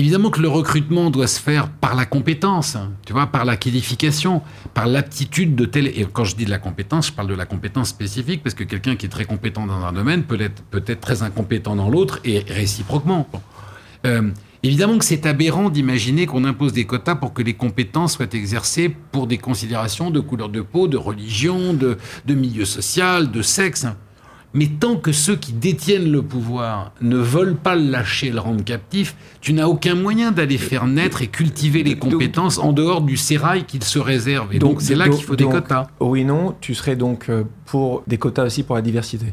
[0.00, 3.58] Évidemment que le recrutement doit se faire par la compétence, hein, tu vois, par la
[3.58, 4.40] qualification,
[4.72, 5.88] par l'aptitude de tel.
[5.88, 8.64] Et quand je dis de la compétence, je parle de la compétence spécifique, parce que
[8.64, 12.18] quelqu'un qui est très compétent dans un domaine peut être peut-être très incompétent dans l'autre,
[12.24, 13.28] et réciproquement.
[14.06, 14.30] Euh,
[14.62, 18.88] évidemment que c'est aberrant d'imaginer qu'on impose des quotas pour que les compétences soient exercées
[19.12, 23.86] pour des considérations de couleur de peau, de religion, de, de milieu social, de sexe.
[24.52, 28.64] Mais tant que ceux qui détiennent le pouvoir ne veulent pas le lâcher, le rendre
[28.64, 33.00] captif, tu n'as aucun moyen d'aller faire naître et cultiver les Donc- compétences en dehors
[33.00, 34.52] du sérail qu'ils se réservent.
[34.52, 35.86] Et donc c'est là qu'il faut des quotas.
[36.00, 39.26] Oui, non, tu serais donc euh, pour des quotas aussi pour la diversité.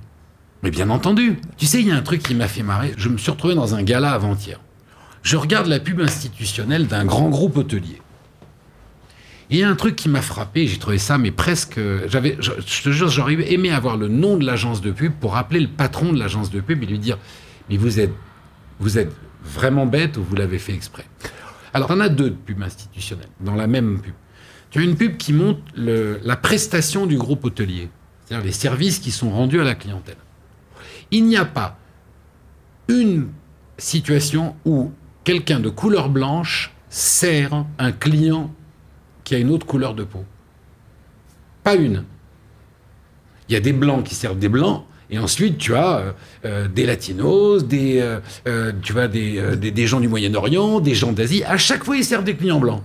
[0.62, 1.40] Mais bien entendu.
[1.58, 2.94] Tu sais, il y a un truc qui m'a fait marrer.
[2.98, 4.60] Je me suis retrouvé dans un gala avant-hier.
[5.24, 8.02] Je regarde la pub institutionnelle d'un grand groupe hôtelier.
[9.50, 11.80] Il y a un truc qui m'a frappé, j'ai trouvé ça, mais presque.
[12.08, 15.38] J'avais, je, je te jure, j'aurais aimé avoir le nom de l'agence de pub pour
[15.38, 17.18] appeler le patron de l'agence de pub et lui dire
[17.70, 18.14] Mais vous êtes,
[18.80, 21.06] vous êtes vraiment bête ou vous l'avez fait exprès?
[21.74, 24.14] Alors, on a deux de pubs institutionnelles dans la même pub.
[24.70, 27.90] Tu as une pub qui montre la prestation du groupe hôtelier,
[28.26, 30.18] c'est-à-dire les services qui sont rendus à la clientèle.
[31.12, 31.78] Il n'y a pas
[32.90, 33.30] une
[33.78, 34.92] situation où
[35.24, 38.54] quelqu'un de couleur blanche sert un client
[39.28, 40.24] qui a une autre couleur de peau.
[41.66, 42.06] Pas une.
[43.50, 46.12] Il y a des blancs qui servent des blancs, et ensuite tu as euh,
[46.46, 48.00] euh, des latinos, des,
[48.48, 51.44] euh, tu vois, des, euh, des, des gens du Moyen-Orient, des gens d'Asie.
[51.44, 52.82] À chaque fois, ils servent des clients blancs.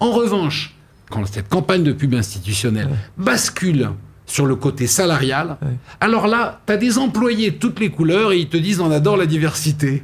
[0.00, 0.74] En revanche,
[1.10, 3.90] quand cette campagne de pub institutionnelle bascule
[4.24, 5.68] sur le côté salarial, Ouais.
[6.00, 8.90] alors là, tu as des employés de toutes les couleurs et ils te disent on
[8.90, 10.02] adore la diversité.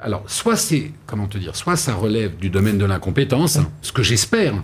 [0.00, 4.02] Alors, soit c'est, comment te dire, soit ça relève du domaine de l'incompétence, ce que
[4.02, 4.54] j'espère.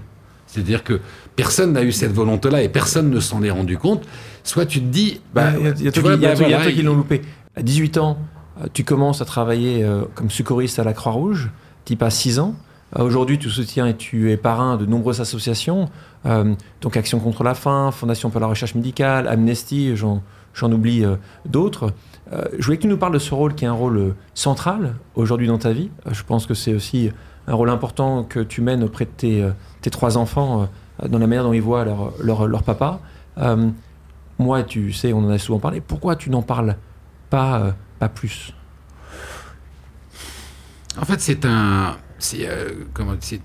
[0.56, 1.00] C'est-à-dire que
[1.36, 4.04] personne n'a eu cette volonté-là et personne ne s'en est rendu compte.
[4.42, 6.94] Soit tu te dis, bah, il y a, il y a toi qui- bah, l'ont
[6.96, 7.22] loupé.
[7.56, 8.16] À 18 ans,
[8.62, 11.50] euh, tu commences à travailler euh, comme secouriste à la Croix-Rouge.
[11.84, 12.54] Tu y passes 6 ans.
[12.98, 15.90] Euh, Aujourd'hui, tu soutiens et tu es parrain de nombreuses associations.
[16.24, 20.22] euh, donc Action contre la faim, Fondation pour la recherche médicale, Amnesty, j'en
[20.72, 21.92] oublie euh, d'autres.
[22.58, 25.46] Je voulais que tu nous parles de ce rôle qui est un rôle central aujourd'hui
[25.46, 25.90] dans ta vie.
[26.10, 27.10] Je pense que c'est aussi
[27.46, 30.68] un rôle important que tu mènes auprès de tes, euh, tes trois enfants
[31.02, 33.00] euh, dans la manière dont ils voient leur, leur, leur papa.
[33.38, 33.68] Euh,
[34.38, 35.80] moi, tu sais, on en a souvent parlé.
[35.80, 36.76] Pourquoi tu n'en parles
[37.30, 38.52] pas, pas plus?
[40.98, 41.96] En fait, c'est un,
[42.34, 42.70] euh,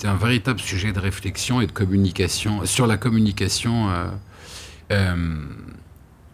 [0.03, 3.89] un véritable sujet de réflexion et de communication sur la communication.
[4.89, 4.97] Il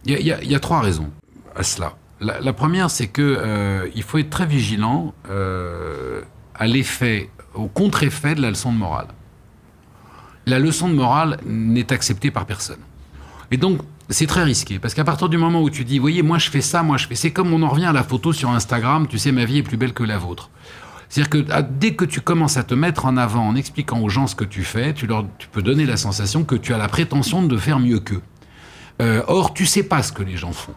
[0.05, 1.09] y, y y a trois raisons
[1.55, 1.93] à cela.
[2.19, 5.13] La, la première, c'est que il faut être très vigilant
[6.55, 9.07] à l'effet, au contre-effet de la leçon de morale.
[10.45, 12.79] La leçon de morale n'est acceptée par personne.
[13.51, 16.37] Et donc, c'est très risqué, parce qu'à partir du moment où tu dis, voyez, moi
[16.37, 18.49] je fais ça, moi je fais, c'est comme on en revient à la photo sur
[18.49, 20.49] Instagram, tu sais, ma vie est plus belle que la vôtre.
[21.09, 24.27] C'est-à-dire que dès que tu commences à te mettre en avant en expliquant aux gens
[24.27, 26.87] ce que tu fais, tu, leur, tu peux donner la sensation que tu as la
[26.87, 28.21] prétention de faire mieux qu'eux.
[29.01, 30.73] Euh, or, tu sais pas ce que les gens font.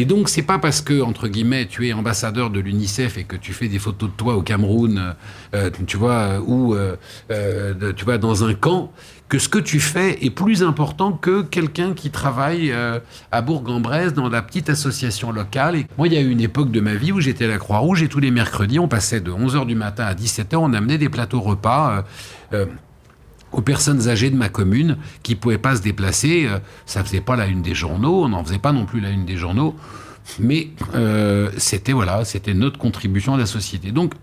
[0.00, 3.34] Et donc, c'est pas parce que, entre guillemets, tu es ambassadeur de l'UNICEF et que
[3.34, 5.14] tu fais des photos de toi au Cameroun,
[5.54, 6.94] euh, tu vois, euh, ou euh,
[7.32, 8.92] euh, tu vois, dans un camp,
[9.28, 13.00] que ce que tu fais est plus important que quelqu'un qui travaille euh,
[13.32, 15.84] à Bourg-en-Bresse dans la petite association locale.
[15.98, 18.02] Moi, il y a eu une époque de ma vie où j'étais à la Croix-Rouge
[18.02, 21.08] et tous les mercredis, on passait de 11h du matin à 17h, on amenait des
[21.08, 21.98] plateaux repas.
[21.98, 22.02] euh,
[22.54, 22.66] euh,
[23.52, 26.46] aux personnes âgées de ma commune qui pouvaient pas se déplacer.
[26.46, 29.10] euh, Ça faisait pas la une des journaux, on n'en faisait pas non plus la
[29.10, 29.74] une des journaux,
[30.38, 33.92] mais euh, c'était voilà, c'était notre contribution à la société.
[33.92, 34.14] Donc,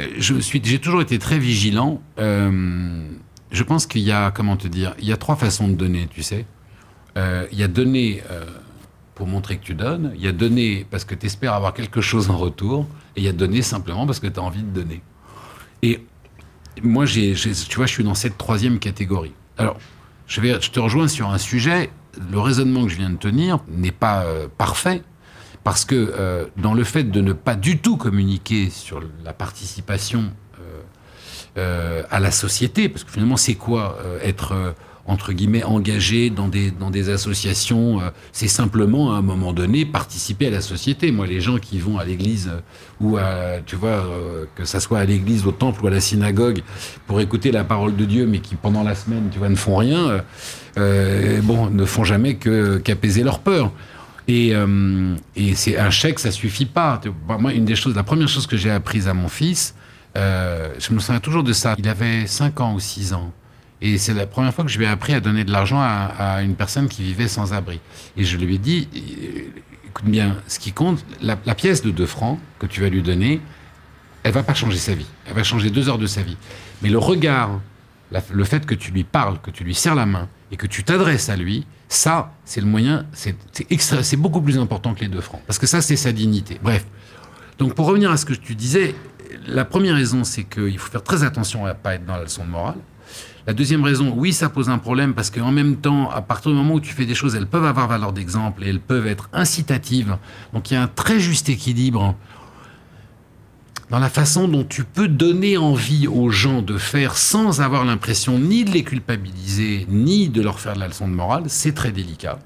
[0.00, 2.00] euh, je suis, j'ai toujours été très vigilant.
[2.18, 6.08] Je pense qu'il y a, comment te dire, il y a trois façons de donner,
[6.10, 6.44] tu sais.
[7.16, 8.22] Il y a donner
[9.14, 12.00] pour montrer que tu donnes, il y a donner parce que tu espères avoir quelque
[12.00, 14.70] chose en retour, et il y a donner simplement parce que tu as envie de
[14.70, 15.02] donner.
[15.82, 16.04] Et
[16.82, 19.32] moi, j'ai- tu vois, je suis dans cette troisième catégorie.
[19.58, 19.78] Alors,
[20.26, 21.90] je, vais, je te rejoins sur un sujet.
[22.30, 25.02] Le raisonnement que je viens de tenir n'est pas euh, parfait,
[25.64, 30.32] parce que euh, dans le fait de ne pas du tout communiquer sur la participation
[31.56, 34.74] euh, à la société, parce que finalement, c'est quoi être
[35.06, 39.84] entre guillemets engagé dans des dans des associations euh, C'est simplement à un moment donné
[39.84, 41.12] participer à la société.
[41.12, 42.60] Moi, les gens qui vont à l'église euh,
[43.00, 46.00] ou à tu vois euh, que ça soit à l'église, au temple ou à la
[46.00, 46.62] synagogue
[47.06, 49.76] pour écouter la parole de Dieu, mais qui pendant la semaine, tu vois, ne font
[49.76, 50.22] rien,
[51.42, 53.72] bon, ne font jamais que qu'apaiser leur peur.
[54.26, 54.54] Et,
[55.36, 57.00] et c'est un chèque, ça suffit pas.
[57.38, 59.74] Moi, une des choses, la première chose que j'ai apprise à mon fils,
[60.14, 61.74] je me souviens toujours de ça.
[61.78, 63.32] Il avait 5 ans ou 6 ans.
[63.80, 66.42] Et c'est la première fois que je lui ai appris à donner de l'argent à,
[66.42, 67.80] une personne qui vivait sans abri.
[68.16, 72.06] Et je lui ai dit, euh, écoute bien, ce qui compte, la, pièce de 2
[72.06, 73.40] francs que tu vas lui donner,
[74.22, 75.06] elle va pas changer sa vie.
[75.26, 76.36] Elle va changer deux heures de sa vie.
[76.82, 77.60] Mais le regard,
[78.30, 80.82] le fait que tu lui parles, que tu lui serres la main et que tu
[80.82, 83.36] t'adresses à lui, ça, c'est le moyen, c'est
[83.78, 85.42] c'est beaucoup plus important que les deux francs.
[85.46, 86.58] Parce que ça, c'est sa dignité.
[86.62, 86.86] Bref.
[87.58, 88.94] Donc, pour revenir à ce que tu disais,
[89.46, 92.24] la première raison, c'est qu'il faut faire très attention à ne pas être dans la
[92.24, 92.78] leçon de morale.
[93.46, 96.56] La deuxième raison, oui, ça pose un problème parce qu'en même temps, à partir du
[96.56, 99.28] moment où tu fais des choses, elles peuvent avoir valeur d'exemple et elles peuvent être
[99.34, 100.16] incitatives.
[100.54, 102.16] Donc, il y a un très juste équilibre
[103.90, 108.38] dans la façon dont tu peux donner envie aux gens de faire sans avoir l'impression
[108.38, 111.92] ni de les culpabiliser, ni de leur faire de la leçon de morale, c'est très
[111.92, 112.38] délicat.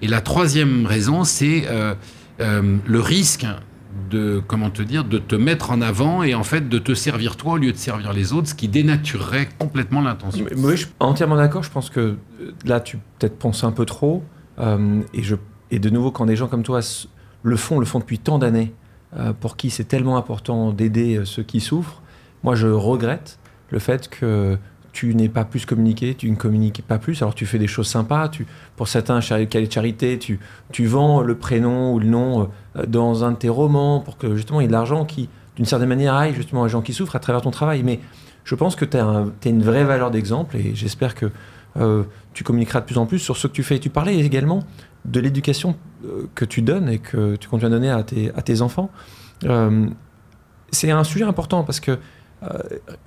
[0.00, 1.94] Et la troisième raison, c'est euh,
[2.40, 3.46] euh, le risque
[4.08, 7.36] de, comment te dire, de te mettre en avant et en fait de te servir
[7.36, 10.44] toi au lieu de servir les autres, ce qui dénaturerait complètement l'intention.
[10.56, 11.62] Oui, je suis entièrement d'accord.
[11.62, 12.16] Je pense que euh,
[12.64, 14.22] là, tu peut-être penses un peu trop.
[14.58, 15.36] Euh, et, je,
[15.70, 16.80] et de nouveau, quand des gens comme toi
[17.42, 18.74] le font, le font depuis tant d'années,
[19.16, 22.02] euh, pour qui c'est tellement important d'aider ceux qui souffrent,
[22.42, 23.38] moi, je regrette
[23.70, 24.56] le fait que
[25.00, 27.22] tu n'es pas plus communiqué, tu ne communiques pas plus.
[27.22, 28.28] Alors, tu fais des choses sympas.
[28.28, 30.38] Tu, pour certains cas charité, tu,
[30.72, 34.36] tu vends le prénom ou le nom euh, dans un de tes romans pour que
[34.36, 36.92] justement il y ait de l'argent qui, d'une certaine manière, aille justement aux gens qui
[36.92, 37.82] souffrent à travers ton travail.
[37.82, 37.98] Mais
[38.44, 41.30] je pense que tu as, une vraie valeur d'exemple et j'espère que
[41.78, 42.02] euh,
[42.34, 43.78] tu communiqueras de plus en plus sur ce que tu fais.
[43.78, 44.64] Tu parlais également
[45.06, 48.42] de l'éducation euh, que tu donnes et que tu continues à donner à tes, à
[48.42, 48.90] tes enfants.
[50.72, 51.98] C'est un sujet important parce que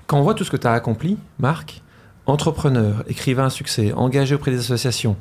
[0.08, 1.82] quand on voit tout ce que tu as accompli, Marc,
[2.26, 5.15] entrepreneur, écrivain à succès, engagé auprès des associations,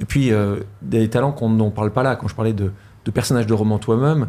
[0.00, 2.72] et puis euh, des talents qu'on n'en parle pas là, quand je parlais de,
[3.04, 4.28] de personnages de romans toi-même,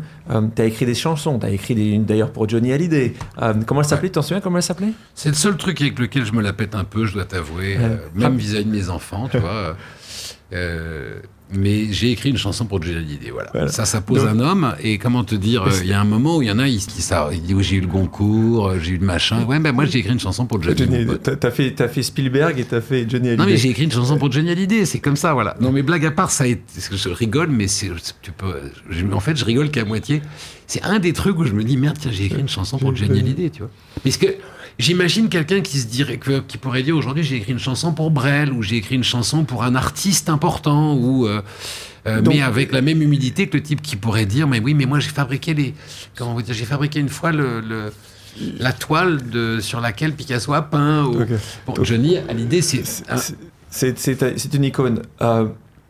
[0.56, 3.14] tu as écrit des chansons, tu as écrit des- une d'ailleurs pour Johnny Hallyday.
[3.42, 4.94] Euh, comment elle s'appelait Tu t'en souviens comment elle s'appelait?
[5.16, 7.78] C'est le seul truc avec lequel je me la pète un peu, je dois t'avouer,
[7.78, 7.84] Ouais.
[7.84, 9.76] euh, même vis-à-vis de mes enfants, tu vois.
[10.54, 11.20] Euh,
[11.52, 13.50] mais j'ai écrit une chanson pour Johnny Hallyday, voilà.
[13.54, 13.68] Voilà.
[13.70, 14.76] Ça, ça pose Donc- un homme.
[14.84, 16.68] Et comment te dire, euh, il y a un moment où il y en a,
[16.68, 19.06] il se dit ça, il dit oui, j'ai eu le Goncourt, euh, j'ai eu le
[19.06, 19.46] machin.
[19.46, 20.80] Ouais, ben moi j'ai écrit une chanson pour Johnny.
[20.84, 21.18] Hallyday.
[21.40, 23.44] T'as fait, t'as fait Spielberg et t'as fait Johnny Hallyday.
[23.44, 25.56] Non mais j'ai écrit une chanson pour Johnny Hallyday, c'est comme ça, voilà.
[25.60, 27.90] Non mais blague à part, ça a été, je rigole, mais c'est,
[28.22, 28.54] tu peux,
[28.92, 30.22] je- en fait, je rigole qu'à moitié.
[30.68, 32.96] C'est un des trucs où je me dis merde, tiens, j'ai écrit une chanson pour
[32.96, 33.72] Johnny Hallyday, tu vois.
[34.04, 34.28] Parce que
[34.80, 38.10] j'imagine quelqu'un qui se dirait, que- qui pourrait dire aujourd'hui j'ai écrit une chanson pour
[38.12, 41.42] Brel ou j'ai écrit une chanson pour un artiste important ou euh,
[42.08, 44.74] euh, Donc- mais avec la même humilité que le type qui pourrait dire mais oui
[44.74, 45.74] mais moi j'ai fabriqué les
[46.18, 47.92] comment vous dire j'ai fabriqué une fois le, le
[48.60, 51.04] la toile de, sur laquelle Picasso a peint.
[51.04, 51.26] Ou...
[51.66, 52.86] Bon, Johnny, à l'idée, c'est.
[52.86, 53.36] C'est-
[53.72, 55.02] C'est c'est- c'est une icône.
[55.22, 55.48] Euh,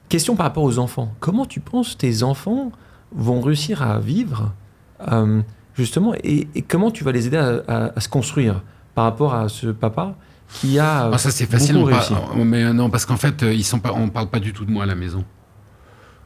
[0.08, 1.14] question par rapport aux enfants.
[1.20, 2.72] Comment tu penses tes enfants
[3.12, 4.52] vont réussir à vivre
[5.12, 5.42] euh,
[5.76, 8.64] justement et, et comment tu vas les aider à, à- à se construire?
[9.00, 10.16] Par rapport à ce papa
[10.52, 11.78] qui a Ah, ça, c'est facile.
[11.78, 12.14] on réussi.
[12.36, 14.66] mais euh, non, parce qu'en fait, euh, ils sont pas, on parle pas du tout
[14.66, 15.24] de moi à la maison.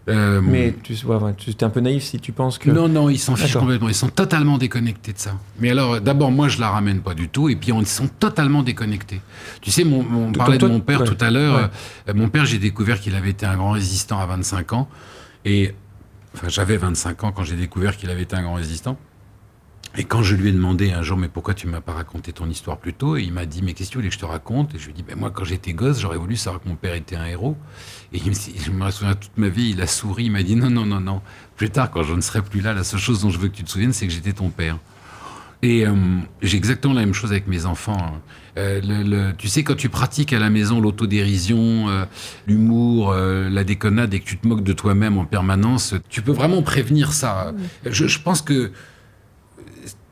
[0.10, 2.72] Euh, Mais tu ouais, ouais, tu es un peu naïf si tu penses que.
[2.72, 3.90] Non, non, ils s'en fichent complètement.
[3.90, 5.36] Ils sont totalement déconnectés de ça.
[5.60, 7.48] Mais alors, euh, d'abord, moi, je la ramène pas du tout.
[7.48, 9.22] Et puis, ils sont totalement déconnectés.
[9.62, 11.08] Tu sais, mon, on parlait toi- de mon père ouais.
[11.08, 11.70] tout à l'heure.
[12.10, 14.90] Euh, mon père, j'ai découvert qu'il avait été un grand résistant à 25 ans.
[15.46, 15.76] Et,
[16.34, 18.98] enfin, j'avais 25 ans quand j'ai découvert qu'il avait été un grand résistant.
[19.96, 22.50] Et quand je lui ai demandé un jour, mais pourquoi tu m'as pas raconté ton
[22.50, 24.26] histoire plus tôt Et il m'a dit, mais qu'est-ce que tu voulais que je te
[24.26, 24.74] raconte?
[24.74, 26.76] Et je lui ai dit, ben moi, quand j'étais gosse, j'aurais voulu savoir que mon
[26.76, 27.56] père était un héros.
[28.12, 30.56] Et il me, je me souviens toute ma vie, il a souri, il m'a dit,
[30.56, 31.22] non, non, non, non.
[31.58, 33.56] Plus tard, quand je ne serai plus là, la seule chose dont je veux que
[33.56, 34.80] tu te souviennes, c'est que j'étais ton père.
[35.62, 35.94] Et euh,
[36.42, 38.20] j'ai exactement la même chose avec mes enfants.
[38.58, 42.06] Euh, le- le- tu sais, quand tu pratiques à la maison l'autodérision, euh,
[42.48, 46.34] l'humour, euh, la déconnade et que tu te moques de toi-même en permanence, tu peux
[46.34, 47.54] vraiment prévenir ça.
[47.86, 48.72] Je, je pense que,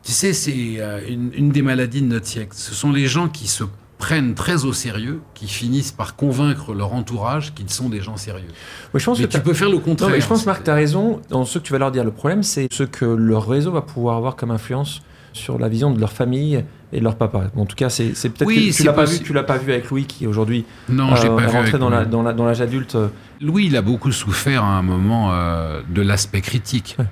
[0.04, 2.52] tu sais, c'est euh, une, une des maladies de notre siècle.
[2.54, 3.64] Ce sont les gens qui se
[3.98, 8.48] prennent très au sérieux, qui finissent par convaincre leur entourage qu'ils sont des gens sérieux.
[8.94, 10.10] Ouais, je pense Mais que tu peux faire le Non, contraire.
[10.10, 12.04] mais je pense, Marc, tu as raison dans ce que tu vas leur dire.
[12.04, 15.02] Le problème, c'est ce que leur réseau va pouvoir avoir comme influence
[15.34, 17.52] sur la vision de leur famille et de leur papa.
[17.56, 19.26] Bon, en tout cas, c'est peut-être Oui, que tu l'as pas vu, possible.
[19.28, 21.78] tu l'as pas vu avec Louis qui aujourd'hui Non, j'ai euh, pas est vu rentré
[21.78, 22.98] dans la- dans la- dans l'âge adulte.
[23.40, 26.96] Louis, il a beaucoup souffert à un moment euh, de l'aspect critique.
[27.00, 27.06] Ouais.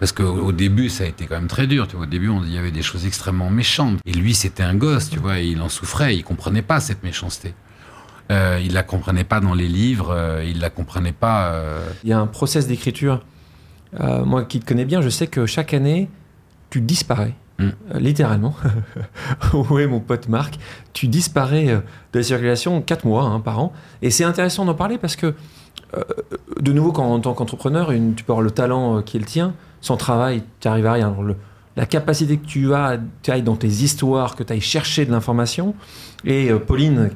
[0.00, 1.88] Parce qu'au au début, ça a été quand même très dur.
[1.88, 2.04] Tu vois.
[2.04, 3.98] Au début, on- il y avait des choses extrêmement méchantes.
[4.06, 6.14] Et lui, c'était un gosse, tu vois, et il en souffrait.
[6.16, 7.54] Il comprenait pas cette méchanceté.
[8.30, 10.10] Euh, il la comprenait pas dans les livres.
[10.10, 11.46] euh, il la comprenait pas.
[11.52, 13.24] euh, Il y a un process d'écriture.
[14.00, 16.08] Euh, moi qui te connais bien, je sais que chaque année,
[16.70, 17.34] tu disparais.
[17.58, 17.64] Mm.
[17.94, 18.54] Euh, littéralement.
[19.70, 20.58] oui, mon pote Marc,
[20.92, 21.66] tu disparais
[22.12, 23.72] de la circulation 4 mois hein, par an.
[24.02, 25.34] Et c'est intéressant d'en parler parce que,
[25.96, 26.02] euh,
[26.60, 29.26] de nouveau, quand, en tant qu'entrepreneur, tu peux avoir le talent euh, qui est le
[29.26, 29.54] tien.
[29.80, 31.14] Sans travail, tu n'arrives à rien.
[31.76, 35.12] La capacité que tu as, tu ailles dans tes histoires, que tu ailles chercher de
[35.12, 35.74] l'information.
[36.24, 37.10] Et euh, Pauline,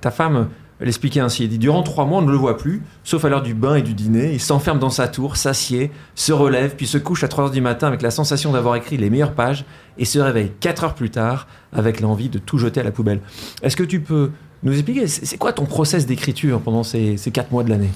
[0.00, 0.48] ta femme,
[0.80, 1.42] elle expliquait ainsi.
[1.44, 3.76] Elle dit Durant trois mois, on ne le voit plus, sauf à l'heure du bain
[3.76, 4.32] et du dîner.
[4.32, 7.60] Il s'enferme dans sa tour, s'assied, se relève, puis se couche à 3 heures du
[7.60, 9.64] matin avec la sensation d'avoir écrit les meilleures pages
[9.98, 13.20] et se réveille 4 heures plus tard avec l'envie de tout jeter à la poubelle.
[13.62, 14.30] Est-ce que tu peux
[14.64, 17.90] nous expliquer, c'est quoi ton process d'écriture pendant ces, ces 4 mois de l'année?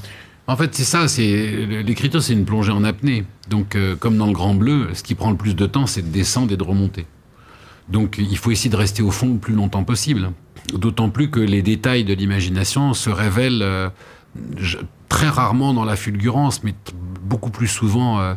[0.49, 1.09] En fait, c'est ça.
[1.09, 3.25] C'est l'écriture, c'est une plongée en apnée.
[3.51, 6.01] Donc, euh, comme dans le Grand Bleu, ce qui prend le plus de temps, c'est
[6.03, 7.05] de descendre et de remonter.
[7.91, 10.33] Donc, il faut essayer de rester au fond le plus longtemps possible.
[10.75, 13.91] D'autant plus que les détails de l'imagination se révèlent euh,
[15.11, 16.75] très rarement dans la fulgurance, mais
[17.23, 18.35] beaucoup plus souvent euh,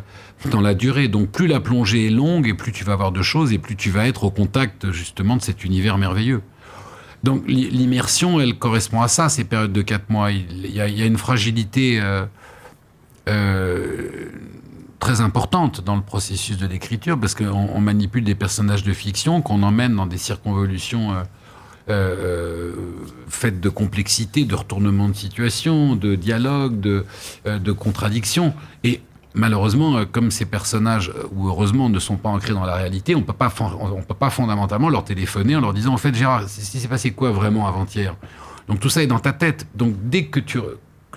[0.50, 1.08] dans la durée.
[1.08, 3.76] Donc, plus la plongée est longue, et plus tu vas avoir de choses, et plus
[3.76, 6.42] tu vas être au contact justement de cet univers merveilleux.
[7.22, 10.30] Donc l'i- l'immersion, elle correspond à ça, ces périodes de quatre mois.
[10.30, 12.24] Il y a, une fragilité euh,
[13.28, 14.28] euh,
[14.98, 19.42] très importante dans le processus de l'écriture, parce qu'on on manipule des personnages de fiction
[19.42, 21.14] qu'on emmène dans des circonvolutions
[21.88, 22.72] euh,
[23.28, 27.04] faites de complexité, de retournement de situation, de dialogue, de,
[27.44, 28.54] de contradiction.
[28.84, 29.00] Et
[29.34, 33.14] malheureusement, euh, comme ces personnages, euh, ou heureusement, ne sont pas ancrés dans la réalité,
[33.14, 33.22] on on
[34.02, 37.66] peut pas fondamentalement leur téléphoner en leur disant, en fait, Gérard, c'est passé quoi vraiment
[37.66, 38.14] avant-hier?
[38.68, 39.66] Donc tout ça est dans ta tête.
[39.74, 40.58] Donc dès que tu...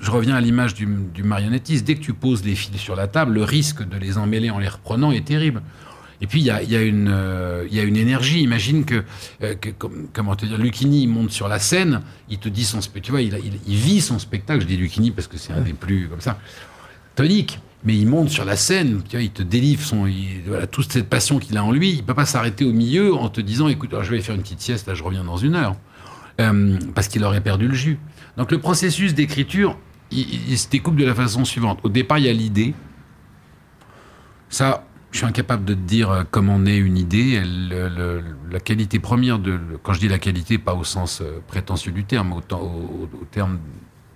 [0.02, 1.86] Je reviens à l'image du, du marionnettiste.
[1.88, 4.60] Dès que tu poses des fils sur la table, le risque de les emmêler en
[4.60, 5.62] les reprenant est terrible.
[6.20, 8.42] Et puis, il y a, y, euh, il y a une énergie.
[8.42, 9.04] Imagine que,
[9.42, 12.66] euh, que comme- comment te dire, Lucchini, il monte sur la scène, il te dit
[12.66, 14.62] son spectacle, tu vois, il- il vit son spectacle.
[14.62, 16.40] Je dis Lucchini parce que c'est un des plus, comme ça,
[17.16, 17.60] tonique.
[17.86, 20.92] Mais il monte sur la scène, tu vois, il te délivre son, il- voilà, toute
[20.92, 21.92] cette passion qu'il a en lui.
[21.92, 24.62] Il peut pas s'arrêter au milieu en te disant, écoute, je vais faire une petite
[24.62, 25.76] sieste, là, je reviens dans une heure.
[26.42, 27.98] Euh, parce qu'il aurait perdu le jus.
[28.38, 29.78] Donc le processus d'écriture,
[30.12, 31.80] il, se découpe de la façon suivante.
[31.84, 32.74] Au départ, il y a l'idée.
[34.50, 37.42] Ça, je suis incapable de te dire euh, comment naît une idée.
[38.52, 42.04] La qualité première de, quand je dis la qualité, pas au sens euh, prétentieux du
[42.04, 43.60] terme, au terme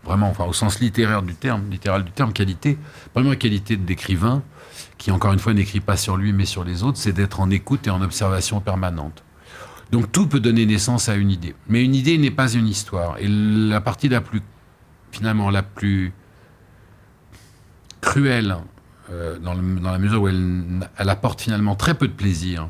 [0.03, 2.77] vraiment, enfin au sens littéraire du terme, littéral du terme, qualité.
[3.13, 4.43] Première qualité d'écrivain,
[4.97, 7.49] qui encore une fois n'écrit pas sur lui mais sur les autres, c'est d'être en
[7.49, 9.23] écoute et en observation permanente.
[9.91, 11.55] Donc tout peut donner naissance à une idée.
[11.67, 13.17] Mais une idée n'est pas une histoire.
[13.19, 14.41] Et la partie la plus,
[15.11, 16.13] finalement, la plus
[18.01, 18.57] cruelle,
[19.11, 22.69] euh, dans, la mesure où elle apporte finalement très peu de plaisir,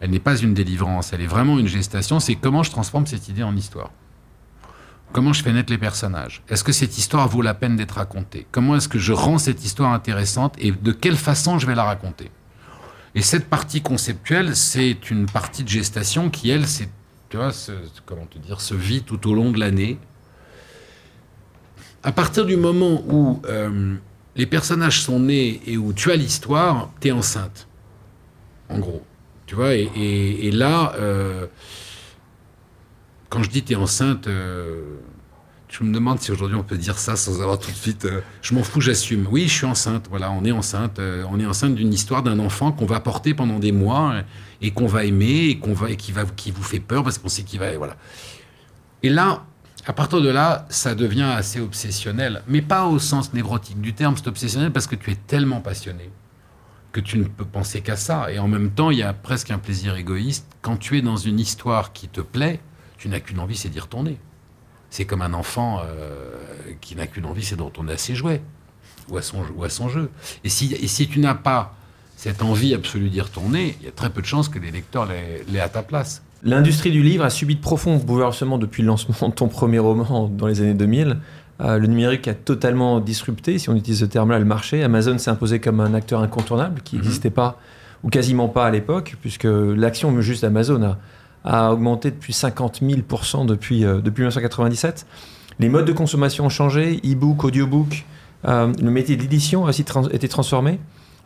[0.00, 3.28] elle n'est pas une délivrance, elle est vraiment une gestation, c'est comment je transforme cette
[3.28, 3.90] idée en histoire.
[5.12, 6.42] Comment je fais naître les personnages?
[6.48, 8.46] Est-ce que cette histoire vaut la peine d'être racontée?
[8.50, 11.84] Comment est-ce que je rends cette histoire intéressante et de quelle façon je vais la
[11.84, 12.30] raconter?
[13.14, 16.88] Et cette partie conceptuelle, c'est une partie de gestation qui, elle, c'est,
[17.28, 19.98] tu vois, te dire, se vit tout au long de l'année.
[22.02, 23.96] À partir du moment où euh,
[24.34, 27.68] les personnages sont nés et où tu as l'histoire, tu es enceinte.
[28.70, 29.02] En gros.
[29.44, 31.46] Tu vois, et là, euh,
[33.32, 34.82] quand je dis tu es enceinte, euh,
[35.70, 38.04] je me demande si aujourd'hui on peut dire ça sans avoir tout de suite.
[38.04, 39.26] euh, je m'en fous, j'assume.
[39.30, 40.06] Oui, je suis enceinte.
[40.10, 40.98] Voilà, on est enceinte.
[40.98, 44.16] euh, on est enceinte d'une histoire d'un enfant qu'on va porter pendant des mois
[44.60, 47.16] et qu'on va aimer et qu'on va et qui va qui vous fait peur parce
[47.16, 47.96] qu'on sait qu'il va voilà.
[49.02, 49.46] Et là,
[49.86, 54.14] à partir de là, ça devient assez obsessionnel, mais pas au sens névrotique du terme.
[54.18, 56.10] C'est obsessionnel parce que tu es tellement passionné
[56.92, 58.30] que tu ne peux penser qu'à ça.
[58.30, 60.46] Et en même temps, il y a presque un plaisir égoïste.
[60.60, 62.60] Quand tu es dans une histoire qui te plaît,
[63.02, 64.16] tu n'as qu'une envie, c'est d'y retourner.
[64.90, 66.30] C'est comme un enfant euh,
[66.80, 68.40] qui n'a qu'une envie, c'est de retourner à ses jouets
[69.10, 70.08] ou à son, ou à son jeu.
[70.44, 71.74] Et si, et si tu n'as pas
[72.16, 75.08] cette envie absolue d'y retourner, il y a très peu de chances que les lecteurs
[75.50, 76.22] l'aient à ta place.
[76.44, 80.28] L'industrie du livre a subi de profonds bouleversements depuis le lancement de ton premier roman
[80.28, 81.18] dans les années 2000.
[81.60, 84.84] Euh, le numérique a totalement disrupté, si on utilise ce terme-là, le marché.
[84.84, 87.02] Amazon s'est imposé comme un acteur incontournable qui Mhm.
[87.02, 87.58] n'existait pas
[88.04, 90.98] ou quasiment pas à l'époque, puisque l'action juste d'Amazon a,
[91.44, 93.00] a augmenté depuis 50 000
[93.46, 95.06] depuis, euh, depuis 1997.
[95.58, 98.04] Les modes de consommation ont changé, e-book, audiobook.
[98.46, 100.78] Euh, le métier de l'édition a aussi trans- été transformé,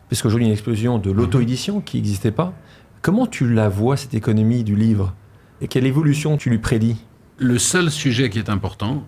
[0.07, 2.53] puisqu'aujourd'hui il y a une explosion de l'auto-édition qui n'existait pas.
[3.01, 5.13] Comment tu la vois, cette économie du livre?
[5.61, 6.97] Et quelle évolution tu lui prédis?
[7.37, 9.03] Le seul sujet qui est important,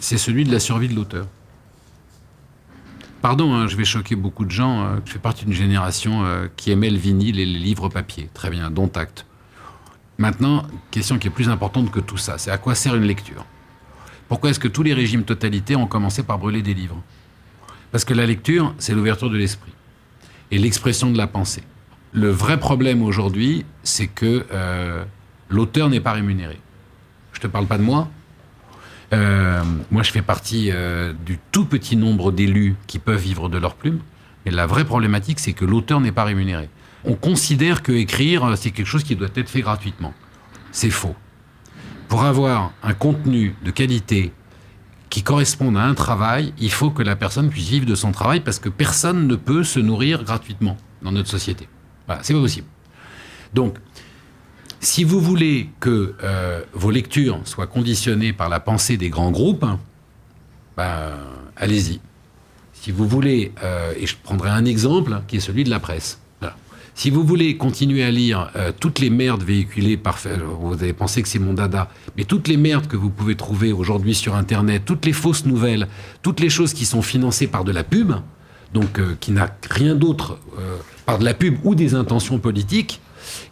[0.00, 1.26] c'est celui de la survie de l'auteur.
[3.22, 4.82] Pardon, hein, je vais choquer beaucoup de gens.
[4.84, 8.28] euh, je fais partie d'une génération euh, qui aimait le vinyle et les livres papier.
[8.34, 9.26] Très bien, dont acte.
[10.18, 13.44] Maintenant, question qui est plus importante que tout ça, c'est à quoi sert une lecture?
[14.28, 17.00] Pourquoi est-ce que tous les régimes totalitaires ont commencé par brûler des livres?
[17.92, 19.72] Parce que la lecture, c'est l'ouverture de l'esprit
[20.50, 21.62] et l'expression de la pensée.
[22.12, 25.04] Le vrai problème aujourd'hui, c'est que euh,
[25.50, 26.58] l'auteur n'est pas rémunéré.
[27.32, 28.08] Je te parle pas de moi.
[29.12, 33.58] Euh, moi, je fais partie euh, du tout petit nombre d'élus qui peuvent vivre de
[33.58, 34.00] leur plume.
[34.44, 36.68] Mais la vraie problématique, c'est que l'auteur n'est pas rémunéré.
[37.06, 40.12] On considère que écrire, euh, c'est quelque chose qui doit être fait gratuitement.
[40.72, 41.14] C'est faux.
[42.08, 44.32] Pour avoir un contenu de qualité
[45.08, 48.40] qui corresponde à un travail, il faut que la personne puisse vivre de son travail
[48.40, 51.68] parce que personne ne peut se nourrir gratuitement dans notre société.
[52.06, 52.66] Voilà, c'est pas possible.
[53.54, 53.78] Donc,
[54.80, 59.64] si vous voulez que euh, vos lectures soient conditionnées par la pensée des grands groupes,
[60.76, 61.12] ben,
[61.56, 62.00] allez-y.
[62.72, 66.20] Si vous voulez, euh, et je prendrai un exemple qui est celui de la presse.
[66.96, 70.18] Si vous voulez continuer à lire euh, toutes les merdes véhiculées par...
[70.58, 73.70] Vous avez pensé que c'est mon dada, mais toutes les merdes que vous pouvez trouver
[73.70, 75.88] aujourd'hui sur Internet, toutes les fausses nouvelles,
[76.22, 78.14] toutes les choses qui sont financées par de la pub,
[78.72, 83.02] donc euh, qui n'a rien d'autre euh, par de la pub ou des intentions politiques,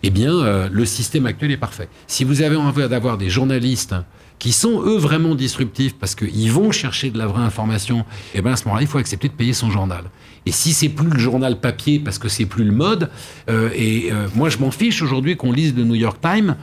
[0.03, 1.89] eh bien, euh, le système actuel est parfait.
[2.07, 3.95] Si vous avez envie d'avoir des journalistes
[4.39, 8.53] qui sont, eux, vraiment disruptifs parce qu'ils vont chercher de la vraie information, eh bien,
[8.53, 10.05] à ce moment-là, il faut accepter de payer son journal.
[10.47, 13.11] Et si c'est plus le journal papier parce que c'est plus le mode,
[13.49, 16.57] euh, et euh, moi, je m'en fiche aujourd'hui qu'on lise le New York Times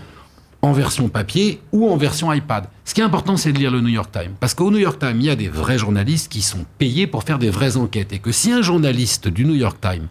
[0.61, 2.65] en version papier ou en version iPad.
[2.85, 4.33] Ce qui est important, c'est de lire le New York Times.
[4.39, 7.23] Parce qu'au New York Times, il y a des vrais journalistes qui sont payés pour
[7.23, 8.13] faire des vraies enquêtes.
[8.13, 10.07] Et que si un journaliste du New York Times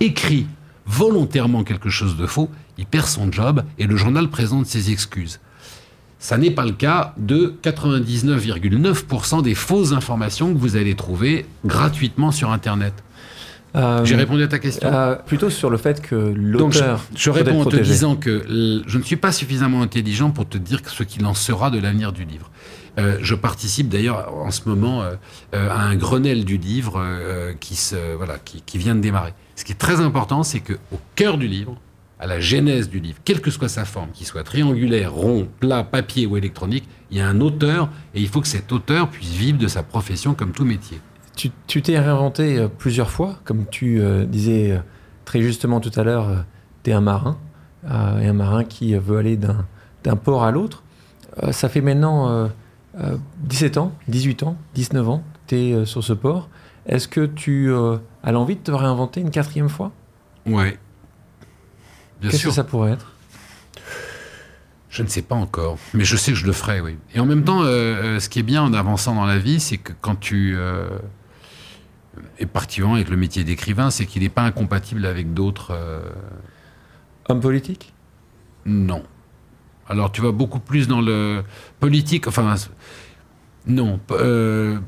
[0.00, 0.46] écrit
[0.86, 5.38] volontairement quelque chose de faux, il perd son job et le journal présente ses excuses.
[6.18, 12.30] Ça n'est pas le cas de 99,9% des fausses informations que vous allez trouver gratuitement
[12.30, 12.94] sur Internet.
[13.74, 14.86] Euh, J'ai répondu à ta question.
[14.92, 16.14] euh, Plutôt sur le fait que
[16.56, 17.00] Donc, je, l'auteur.
[17.16, 17.90] je réponds en te protégé.
[17.92, 21.70] disant que je ne suis pas suffisamment intelligent pour te dire ce qu'il en sera
[21.70, 22.50] de l'avenir du livre.
[22.98, 25.02] Euh, je participe d'ailleurs en ce moment
[25.54, 27.02] à un Grenelle du livre
[27.60, 29.32] qui, se, voilà, qui, qui vient de démarrer.
[29.56, 31.76] Ce qui est très important, c'est que au cœur du livre,
[32.20, 35.82] à la genèse du livre, quelle que soit sa forme, qu'il soit triangulaire, rond, plat,
[35.82, 39.30] papier ou électronique, il y a un auteur et il faut que cet auteur puisse
[39.32, 41.00] vivre de sa profession comme tout métier.
[41.66, 44.78] Tu t'es réinventé euh, plusieurs fois, comme tu euh, disais euh,
[45.24, 46.44] très justement tout à l'heure,
[46.82, 47.38] tu es un marin,
[47.90, 50.82] euh, et un marin qui veut aller d'un port à l'autre.
[51.42, 52.48] Euh, ça fait maintenant euh,
[53.00, 56.48] euh, 17 ans, 18 ans, 19 ans, tu es sur ce port.
[56.86, 59.92] Est-ce que tu as l'envie de te réinventer une quatrième fois?
[60.46, 60.78] Ouais.
[62.20, 63.12] Bien Qu'est-ce que ça pourrait être?
[64.92, 66.98] Je ne sais pas encore, mais je sais que je le ferai, oui.
[67.14, 69.78] Et en même temps, euh, ce qui est bien en avançant dans la vie, c'est
[69.78, 70.54] que quand tu...
[70.54, 70.86] Euh,
[72.38, 75.70] et particulièrement avec le métier d'écrivain, c'est qu'il n'est pas incompatible avec d'autres...
[75.72, 76.00] euh,
[77.28, 77.92] Homme politique?
[78.66, 79.02] Non.
[79.88, 81.42] Alors tu vas beaucoup plus dans le
[81.80, 82.54] politique, enfin...
[83.66, 84.78] Non, euh,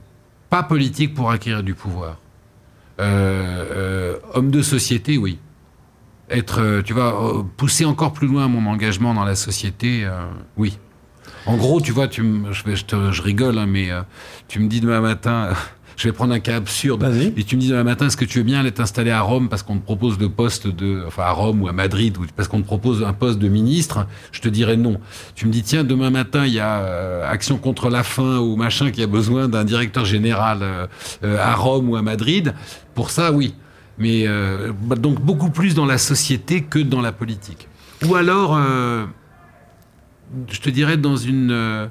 [0.51, 2.19] pas politique pour acquérir du pouvoir.
[3.01, 5.39] Euh, euh, homme de société, oui.
[6.31, 10.09] être, tu vois, pousser encore plus loin mon engagement dans la société,
[10.57, 10.79] oui.
[11.47, 12.23] En gros, tu vois, tu
[12.53, 13.91] je, vais- je, te- je rigole, hein, mais
[14.49, 15.51] tu me dis demain matin,
[15.97, 17.05] je vais prendre un cas absurde,
[17.37, 19.49] et tu me dis demain matin, est-ce que tu veux bien aller t'installer à Rome
[19.49, 22.49] parce qu'on te propose le poste de, enfin à Rome ou à Madrid, ou parce
[22.49, 24.07] qu'on te propose un poste de ministre?
[24.33, 25.01] Je te dirais non.
[25.35, 28.57] Tu me dis tiens, demain matin, il y a euh, Action contre la faim ou
[28.57, 30.87] machin qui a besoin d'un directeur général euh,
[31.25, 32.55] euh, à Rome ou à Madrid.
[32.95, 33.55] Pour ça, oui.
[33.99, 37.69] Mais euh, bah, donc beaucoup plus dans la société que dans la politique.
[38.07, 39.05] Ou alors, euh,
[40.51, 41.89] je te dirais dans une,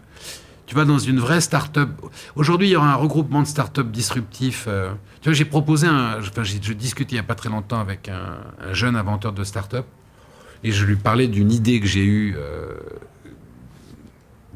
[0.74, 1.92] tu vois, dans une vraie start-up.
[2.36, 4.66] Aujourd'hui, il y aura un regroupement de start-up disruptifs.
[4.68, 4.92] euh.
[5.22, 8.10] tu vois, j'ai proposé un, enfin, je discutais il y a pas très longtemps avec
[8.10, 9.86] un, un jeune inventeur de start-up
[10.64, 12.74] et je lui parlais d'une idée que j'ai eue euh,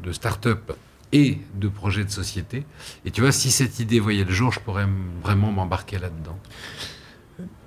[0.02, 0.72] de start-up
[1.12, 2.66] et de projet de société.
[3.04, 4.88] Et tu vois, si cette idée voyait le jour, je pourrais
[5.22, 6.36] vraiment m'embarquer là-dedans.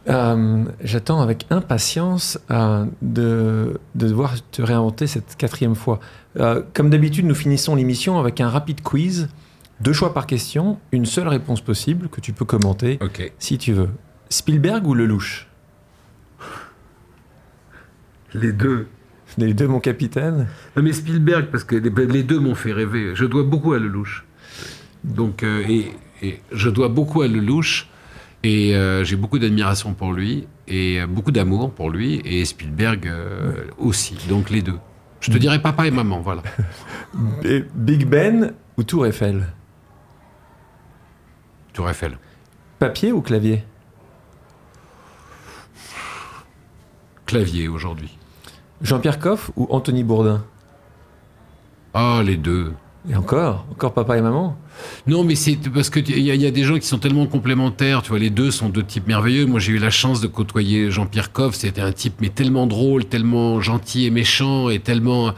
[0.09, 5.99] Euh, J'attends avec impatience euh, de, de devoir te réinventer cette quatrième fois.
[6.39, 9.29] Euh, comme d'habitude, nous finissons l'émission avec un rapide quiz.
[9.79, 13.31] Deux choix par question, une seule réponse possible que tu peux commenter Ok.
[13.39, 13.89] si tu veux.
[14.29, 15.47] Spielberg ou Lelouch?
[18.33, 18.87] Les deux.
[19.37, 20.47] Les deux, mon capitaine.
[20.75, 23.15] Non, mais Spielberg, parce que les, deux m'ont fait rêver.
[23.15, 24.25] Je dois beaucoup à Lelouch.
[25.03, 25.91] Donc, euh, et,
[26.21, 27.87] et je dois beaucoup à Lelouch.
[28.43, 30.47] Et euh, j'ai beaucoup d'admiration pour lui.
[30.67, 32.21] Et euh, beaucoup d'amour pour lui.
[32.25, 34.17] Et Spielberg euh, aussi.
[34.27, 34.79] Donc, les deux.
[35.19, 36.41] Je te dirais papa et maman, voilà.
[37.75, 39.45] Big Ben ou Tour Eiffel?
[41.73, 42.17] Tour Eiffel.
[42.79, 43.63] Papier ou clavier?
[47.27, 48.17] Clavier aujourd'hui.
[48.81, 50.43] Jean-Pierre Coff ou Anthony Bourdin?
[51.93, 52.73] Ah, les deux.
[53.09, 54.55] Et encore Encore papa et maman
[55.07, 56.99] Non, mais c'est parce que il y, a- il y a des gens qui sont
[56.99, 58.03] tellement complémentaires.
[58.03, 59.47] Tu vois, les deux sont deux types merveilleux.
[59.47, 61.55] Moi, j'ai eu la chance de côtoyer Jean-Pierre Coff.
[61.55, 65.33] C'était un type mais tellement drôle, tellement gentil et méchant, et tellement,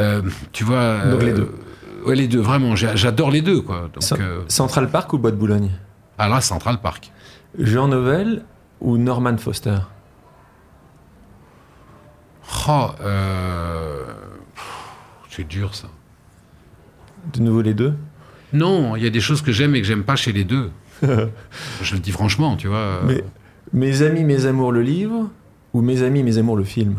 [0.00, 1.04] euh, tu vois.
[1.04, 1.54] Donc les euh, deux.
[2.06, 2.40] Ouais, les deux.
[2.40, 3.90] Vraiment, j'adore les deux, quoi.
[3.92, 5.70] Donc, Cent- euh, Central Park ou Bois de Boulogne?
[6.18, 7.12] À la Central Park.
[7.58, 8.42] Jean Nouvel
[8.80, 9.76] ou Norman Foster?
[12.68, 14.04] Oh, euh,
[15.30, 15.88] c'est dur ça.
[17.32, 17.94] De nouveau les deux?
[18.52, 20.70] Non, il y a des choses que j'aime et que j'aime pas chez les deux.
[21.02, 23.00] Je le dis franchement, tu vois.
[23.06, 23.24] Mais
[23.72, 25.30] Mes amis, mes amours, le livre
[25.72, 26.96] ou Mes amis, mes amours, le film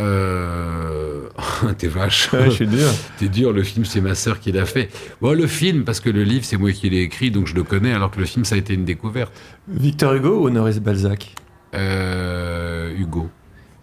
[0.00, 1.28] Euh...
[1.78, 2.32] T'es vache.
[2.32, 2.88] Ouais, je suis dur.
[3.18, 4.88] T'es dur, le film c'est ma sœur qui l'a fait.
[5.20, 7.62] Bon, le film, parce que le livre c'est moi qui l'ai écrit, donc je le
[7.62, 9.32] connais, alors que le film ça a été une découverte.
[9.68, 11.34] Victor Hugo ou Honoré Balzac?
[11.74, 13.28] Euh, Hugo.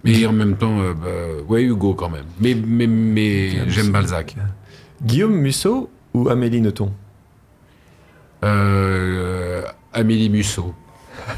[0.03, 2.25] Mais en même temps, euh, bah, ouais, Hugo quand même.
[2.39, 3.91] Mais, mais, mais j'aime.
[3.91, 4.35] Balzac.
[5.03, 6.91] Guillaume Musso ou Amélie Nothomb?
[8.43, 10.73] Euh, Amélie Musso.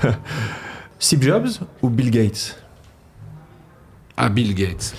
[0.99, 2.61] Steve Jobs ou Bill Gates?
[4.17, 4.93] Ah, Bill Gates.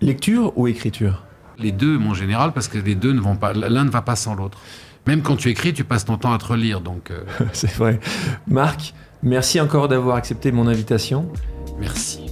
[0.00, 1.22] Lecture ou écriture?
[1.58, 4.16] Les deux, mon général, parce que les deux ne vont pas, l'un ne va pas
[4.16, 4.58] sans l'autre.
[5.06, 8.00] Même quand tu écris, tu passes ton temps à te relire, donc euh, C'est vrai.
[8.46, 11.28] Marc, merci encore d'avoir accepté mon invitation.
[11.78, 12.31] merci.